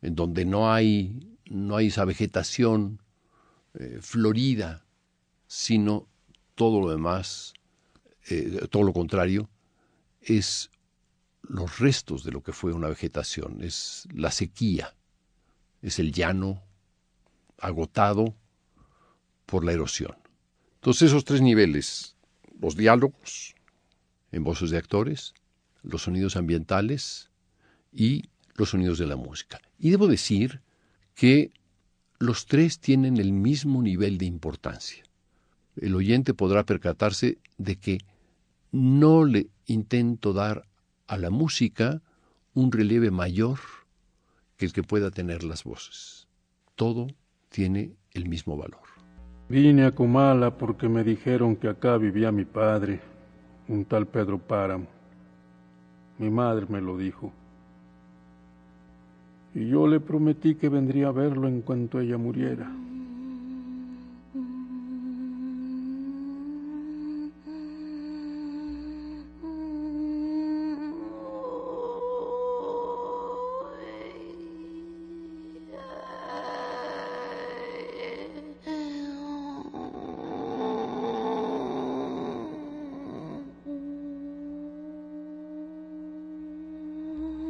en 0.00 0.14
donde 0.14 0.44
no 0.44 0.72
hay, 0.72 1.36
no 1.46 1.76
hay 1.76 1.88
esa 1.88 2.04
vegetación 2.04 3.02
eh, 3.74 3.98
florida, 4.00 4.84
sino 5.46 6.08
todo 6.54 6.80
lo 6.80 6.90
demás, 6.90 7.52
eh, 8.30 8.66
todo 8.70 8.82
lo 8.82 8.92
contrario, 8.92 9.48
es 10.20 10.70
los 11.42 11.78
restos 11.78 12.24
de 12.24 12.32
lo 12.32 12.42
que 12.42 12.52
fue 12.52 12.72
una 12.72 12.88
vegetación, 12.88 13.62
es 13.62 14.06
la 14.12 14.30
sequía, 14.30 14.94
es 15.82 15.98
el 15.98 16.12
llano 16.12 16.62
agotado 17.58 18.34
por 19.46 19.64
la 19.64 19.72
erosión. 19.72 20.16
Entonces 20.78 21.10
esos 21.10 21.24
tres 21.24 21.42
niveles, 21.42 22.16
los 22.60 22.76
diálogos 22.76 23.54
en 24.30 24.44
voces 24.44 24.70
de 24.70 24.78
actores, 24.78 25.34
los 25.82 26.02
sonidos 26.02 26.36
ambientales 26.36 27.30
y 27.92 28.30
los 28.54 28.70
sonidos 28.70 28.98
de 28.98 29.06
la 29.06 29.16
música. 29.16 29.60
Y 29.78 29.90
debo 29.90 30.06
decir 30.06 30.62
que 31.14 31.50
los 32.20 32.46
tres 32.46 32.78
tienen 32.78 33.16
el 33.16 33.32
mismo 33.32 33.82
nivel 33.82 34.18
de 34.18 34.26
importancia. 34.26 35.02
El 35.76 35.94
oyente 35.94 36.34
podrá 36.34 36.64
percatarse 36.64 37.38
de 37.56 37.76
que 37.76 37.98
no 38.70 39.24
le 39.24 39.48
intento 39.66 40.32
dar 40.32 40.68
a 41.06 41.16
la 41.16 41.30
música 41.30 42.02
un 42.54 42.70
relieve 42.70 43.10
mayor 43.10 43.58
que 44.56 44.66
el 44.66 44.72
que 44.72 44.82
pueda 44.82 45.10
tener 45.10 45.42
las 45.42 45.64
voces. 45.64 46.28
Todo 46.74 47.08
tiene 47.48 47.96
el 48.12 48.28
mismo 48.28 48.56
valor. 48.56 48.97
Vine 49.48 49.86
a 49.86 49.92
Comala 49.92 50.50
porque 50.50 50.88
me 50.88 51.02
dijeron 51.02 51.56
que 51.56 51.68
acá 51.68 51.96
vivía 51.96 52.30
mi 52.30 52.44
padre, 52.44 53.00
un 53.68 53.84
tal 53.84 54.06
Pedro 54.06 54.38
Páramo. 54.38 54.86
Mi 56.18 56.30
madre 56.30 56.66
me 56.68 56.80
lo 56.80 56.98
dijo 56.98 57.32
y 59.54 59.66
yo 59.68 59.88
le 59.88 59.98
prometí 59.98 60.54
que 60.54 60.68
vendría 60.68 61.08
a 61.08 61.12
verlo 61.12 61.48
en 61.48 61.62
cuanto 61.62 62.00
ella 62.00 62.16
muriera. 62.16 62.70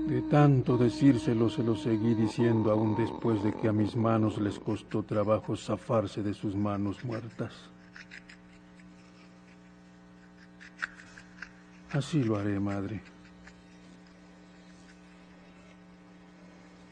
De 0.08 0.22
tanto 0.22 0.78
decírselo 0.78 1.50
se 1.50 1.62
lo 1.62 1.76
seguí 1.76 2.14
diciendo 2.14 2.70
aún 2.70 2.96
después 2.96 3.42
de 3.42 3.52
que 3.52 3.68
a 3.68 3.72
mis 3.74 3.94
manos 3.94 4.38
les 4.38 4.58
costó 4.58 5.02
trabajo 5.02 5.54
zafarse 5.54 6.22
de 6.22 6.32
sus 6.32 6.56
manos 6.56 7.04
muertas. 7.04 7.52
Así 11.92 12.24
lo 12.24 12.36
haré, 12.36 12.58
madre. 12.58 13.02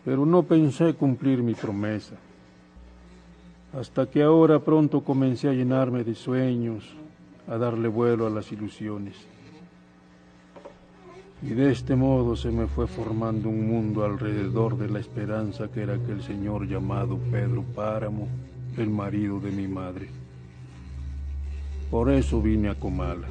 Pero 0.04 0.26
no 0.26 0.42
pensé 0.42 0.92
cumplir 0.92 1.42
mi 1.42 1.54
promesa, 1.54 2.16
hasta 3.72 4.10
que 4.10 4.22
ahora 4.22 4.58
pronto 4.58 5.02
comencé 5.02 5.48
a 5.48 5.54
llenarme 5.54 6.04
de 6.04 6.14
sueños, 6.14 6.84
a 7.48 7.56
darle 7.56 7.88
vuelo 7.88 8.26
a 8.26 8.30
las 8.30 8.52
ilusiones. 8.52 9.35
Y 11.42 11.48
de 11.48 11.70
este 11.70 11.94
modo 11.96 12.34
se 12.34 12.50
me 12.50 12.66
fue 12.66 12.86
formando 12.86 13.48
un 13.48 13.66
mundo 13.68 14.04
alrededor 14.04 14.78
de 14.78 14.88
la 14.88 15.00
esperanza 15.00 15.68
que 15.68 15.82
era 15.82 15.94
aquel 15.94 16.22
señor 16.22 16.66
llamado 16.66 17.18
Pedro 17.30 17.62
Páramo, 17.62 18.26
el 18.76 18.88
marido 18.88 19.38
de 19.38 19.50
mi 19.50 19.68
madre. 19.68 20.08
Por 21.90 22.10
eso 22.10 22.40
vine 22.40 22.70
a 22.70 22.74
Comala. 22.74 23.28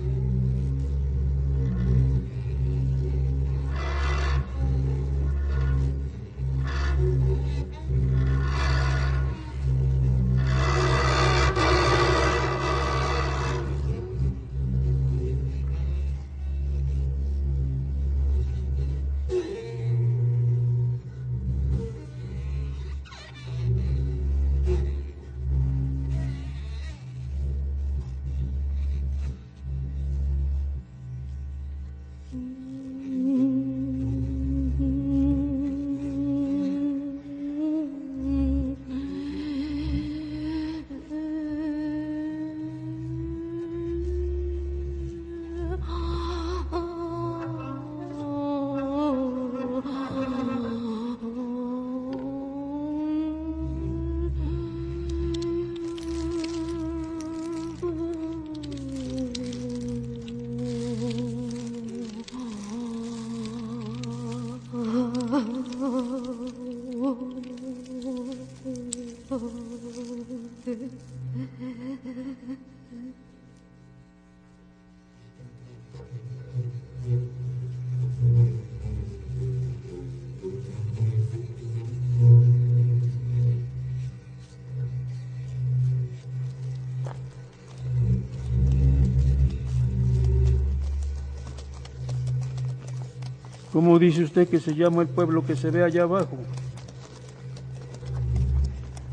¿Cómo 93.75 93.99
dice 93.99 94.23
usted 94.23 94.47
que 94.47 94.61
se 94.61 94.73
llama 94.73 95.01
el 95.01 95.09
pueblo 95.09 95.45
que 95.45 95.57
se 95.57 95.69
ve 95.69 95.83
allá 95.83 96.03
abajo? 96.03 96.37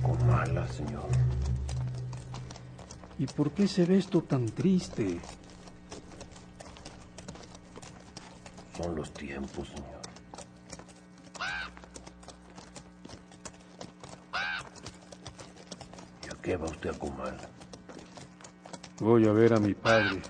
Comala, 0.00 0.68
señor. 0.68 1.08
¿Y 3.18 3.26
por 3.26 3.50
qué 3.50 3.66
se 3.66 3.84
ve 3.84 3.98
esto 3.98 4.22
tan 4.22 4.46
triste? 4.46 5.18
Son 8.76 8.94
los 8.94 9.12
tiempos, 9.12 9.66
señor. 9.66 10.02
¿Y 16.24 16.32
a 16.32 16.40
qué 16.40 16.56
va 16.56 16.66
usted 16.66 16.90
a 16.90 16.98
Comala? 17.00 17.48
Voy 19.00 19.26
a 19.26 19.32
ver 19.32 19.54
a 19.54 19.58
mi 19.58 19.74
padre. 19.74 20.22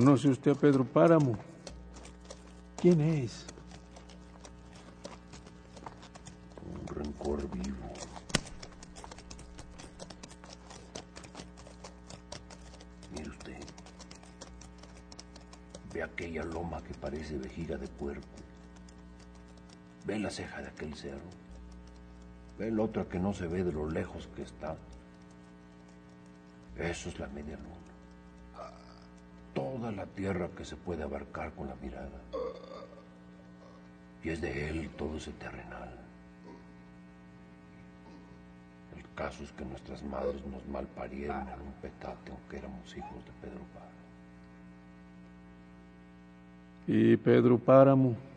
¿Conoce 0.00 0.30
usted 0.30 0.52
a 0.52 0.54
Pedro 0.54 0.82
Páramo? 0.82 1.36
¿Quién 2.78 3.02
es? 3.02 3.44
Un 6.64 6.86
rencor 6.86 7.46
vivo. 7.50 7.92
Mire 13.12 13.28
usted. 13.28 13.58
Ve 15.92 16.02
aquella 16.02 16.44
loma 16.44 16.82
que 16.82 16.94
parece 16.94 17.36
vejiga 17.36 17.76
de 17.76 17.86
puerco. 17.86 18.26
Ve 20.06 20.18
la 20.18 20.30
ceja 20.30 20.62
de 20.62 20.68
aquel 20.68 20.94
cerro. 20.94 21.28
Ve 22.58 22.70
la 22.70 22.84
otra 22.84 23.04
que 23.04 23.18
no 23.18 23.34
se 23.34 23.46
ve 23.46 23.64
de 23.64 23.72
lo 23.72 23.86
lejos 23.90 24.30
que 24.34 24.44
está. 24.44 24.78
Eso 26.78 27.10
es 27.10 27.18
la 27.18 27.26
media 27.26 27.58
luna 27.58 27.89
la 29.96 30.06
tierra 30.06 30.48
que 30.56 30.64
se 30.64 30.76
puede 30.76 31.02
abarcar 31.02 31.52
con 31.52 31.68
la 31.68 31.74
mirada. 31.76 32.20
Y 34.22 34.28
es 34.30 34.40
de 34.40 34.68
él 34.68 34.90
todo 34.98 35.16
ese 35.16 35.32
terrenal. 35.32 35.90
El 38.96 39.04
caso 39.14 39.44
es 39.44 39.52
que 39.52 39.64
nuestras 39.64 40.02
madres 40.02 40.44
nos 40.46 40.66
malparieron 40.66 41.48
en 41.48 41.60
un 41.60 41.72
petate, 41.80 42.30
aunque 42.30 42.58
éramos 42.58 42.96
hijos 42.96 43.24
de 43.24 43.32
Pedro 43.40 43.60
Páramo. 43.74 43.90
¿Y 46.86 47.16
Pedro 47.16 47.58
Páramo? 47.58 48.29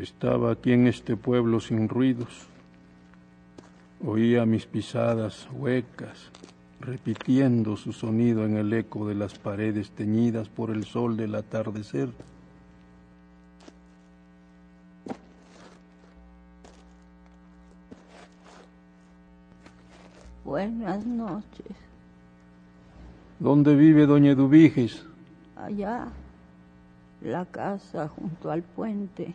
Estaba 0.00 0.52
aquí 0.52 0.72
en 0.72 0.86
este 0.86 1.16
pueblo 1.16 1.58
sin 1.58 1.88
ruidos. 1.88 2.48
Oía 4.04 4.44
mis 4.44 4.66
pisadas 4.66 5.48
huecas, 5.50 6.30
repitiendo 6.80 7.78
su 7.78 7.94
sonido 7.94 8.44
en 8.44 8.58
el 8.58 8.70
eco 8.74 9.08
de 9.08 9.14
las 9.14 9.38
paredes 9.38 9.90
teñidas 9.92 10.50
por 10.50 10.70
el 10.70 10.84
sol 10.84 11.16
del 11.16 11.34
atardecer. 11.34 12.10
Buenas 20.44 21.06
noches. 21.06 21.74
¿Dónde 23.38 23.74
vive 23.74 24.04
doña 24.04 24.32
Eduviges? 24.32 25.06
Allá, 25.56 26.08
la 27.22 27.46
casa 27.46 28.08
junto 28.08 28.50
al 28.50 28.62
puente. 28.62 29.34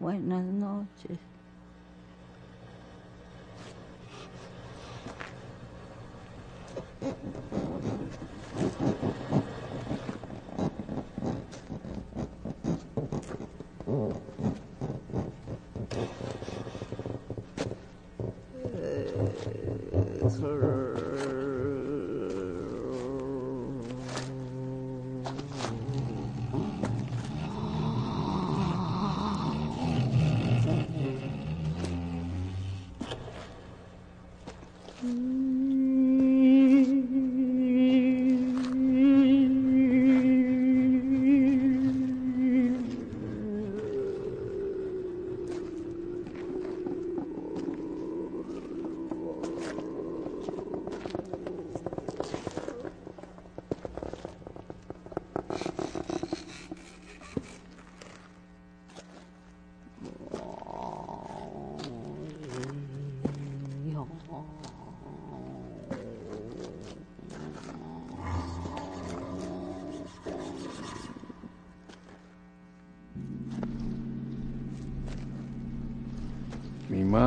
Buenas 0.00 0.42
noches. 0.46 1.18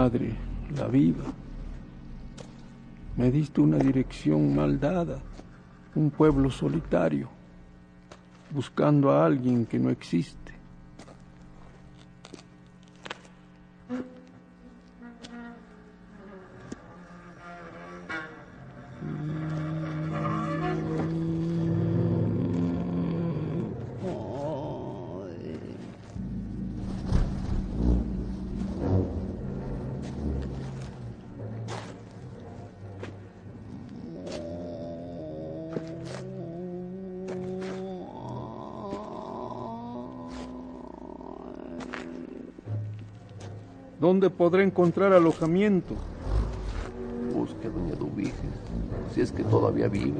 Madre, 0.03 0.35
la 0.75 0.87
viva. 0.87 1.23
Me 3.15 3.31
diste 3.31 3.61
una 3.61 3.77
dirección 3.77 4.53
mal 4.53 4.77
dada, 4.77 5.19
un 5.95 6.11
pueblo 6.11 6.49
solitario, 6.49 7.29
buscando 8.51 9.11
a 9.11 9.25
alguien 9.25 9.65
que 9.65 9.79
no 9.79 9.89
existe. 9.89 10.51
¿Dónde 44.03 44.29
podré 44.29 44.63
encontrar 44.65 45.13
alojamiento? 45.13 45.95
Busque 47.33 47.67
a 47.67 47.69
doña 47.69 47.95
Dubiges, 47.95 48.35
si 49.15 49.21
es 49.21 49.31
que 49.31 49.45
todavía 49.45 49.87
vive. 49.87 50.19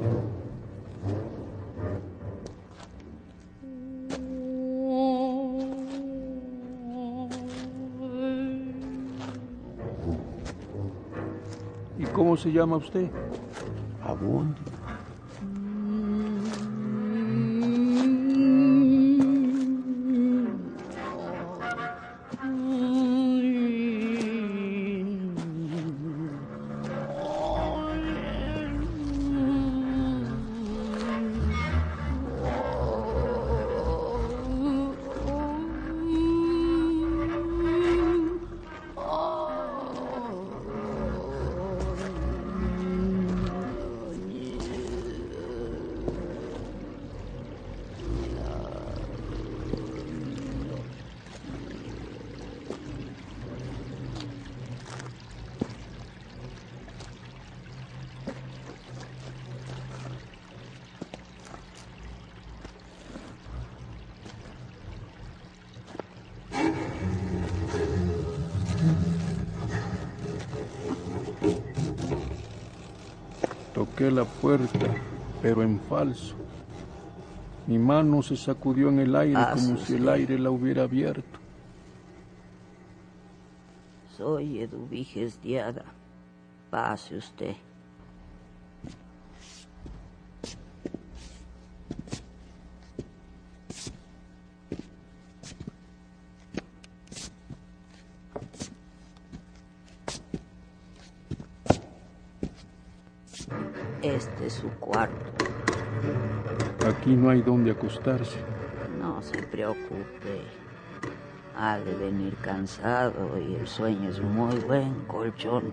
¿Y 11.98 12.04
cómo 12.06 12.38
se 12.38 12.50
llama 12.52 12.76
usted? 12.76 13.10
Abundio. 14.02 14.73
Toqué 74.04 74.14
la 74.14 74.24
puerta, 74.24 74.86
pero 75.40 75.62
en 75.62 75.80
falso. 75.80 76.34
Mi 77.66 77.78
mano 77.78 78.22
se 78.22 78.36
sacudió 78.36 78.90
en 78.90 78.98
el 78.98 79.16
aire 79.16 79.40
como 79.54 79.78
si 79.78 79.94
el 79.94 80.08
aire 80.10 80.38
la 80.38 80.50
hubiera 80.50 80.82
abierto. 80.82 81.38
Soy 84.14 84.60
Eduviges 84.60 85.40
Diada. 85.40 85.84
Pase 86.70 87.16
usted. 87.16 87.54
Aquí 107.04 107.16
no 107.16 107.28
hay 107.28 107.42
donde 107.42 107.70
acostarse. 107.70 108.38
No 108.98 109.20
se 109.20 109.42
preocupe. 109.42 110.40
Ha 111.54 111.78
de 111.78 111.94
venir 111.96 112.34
cansado 112.36 113.38
y 113.38 113.56
el 113.56 113.68
sueño 113.68 114.08
es 114.08 114.22
muy 114.22 114.56
buen 114.60 115.04
colchón. 115.04 115.64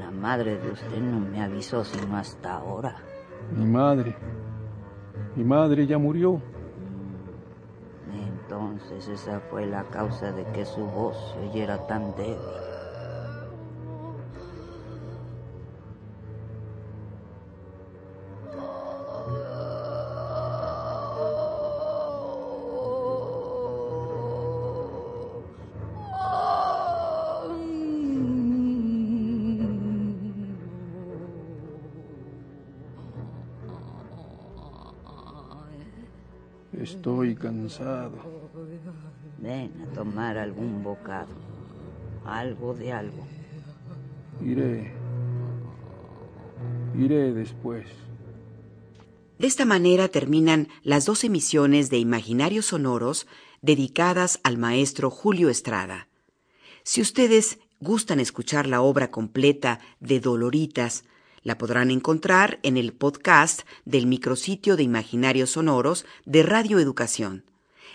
La 0.00 0.10
madre 0.10 0.56
de 0.56 0.70
usted 0.70 1.00
no 1.02 1.20
me 1.20 1.42
avisó 1.42 1.84
sino 1.84 2.16
hasta 2.16 2.54
ahora. 2.54 2.96
Mi 3.54 3.66
madre. 3.66 4.16
Mi 5.36 5.44
madre 5.44 5.86
ya 5.86 5.98
murió. 5.98 6.40
Entonces 8.10 9.06
esa 9.08 9.38
fue 9.50 9.66
la 9.66 9.84
causa 9.90 10.32
de 10.32 10.46
que 10.52 10.64
su 10.64 10.80
voz 10.80 11.14
se 11.34 11.46
oyera 11.46 11.86
tan 11.86 12.16
débil. 12.16 12.38
Estoy 36.84 37.34
cansado. 37.34 38.12
Ven 39.38 39.72
a 39.82 39.94
tomar 39.94 40.36
algún 40.36 40.82
bocado. 40.82 41.34
Algo 42.26 42.74
de 42.74 42.92
algo. 42.92 43.26
Iré. 44.44 44.92
Iré 46.94 47.32
después. 47.32 47.86
De 49.38 49.46
esta 49.46 49.64
manera 49.64 50.08
terminan 50.08 50.68
las 50.82 51.06
dos 51.06 51.24
emisiones 51.24 51.88
de 51.88 51.96
Imaginarios 51.96 52.66
Sonoros 52.66 53.26
dedicadas 53.62 54.38
al 54.42 54.58
maestro 54.58 55.08
Julio 55.08 55.48
Estrada. 55.48 56.08
Si 56.82 57.00
ustedes 57.00 57.60
gustan 57.80 58.20
escuchar 58.20 58.66
la 58.66 58.82
obra 58.82 59.10
completa 59.10 59.80
de 60.00 60.20
Doloritas, 60.20 61.04
la 61.44 61.56
podrán 61.56 61.92
encontrar 61.92 62.58
en 62.62 62.76
el 62.76 62.92
podcast 62.92 63.62
del 63.84 64.08
micrositio 64.08 64.76
de 64.76 64.82
Imaginarios 64.82 65.50
Sonoros 65.50 66.04
de 66.24 66.42
Radio 66.42 66.80
Educación. 66.80 67.44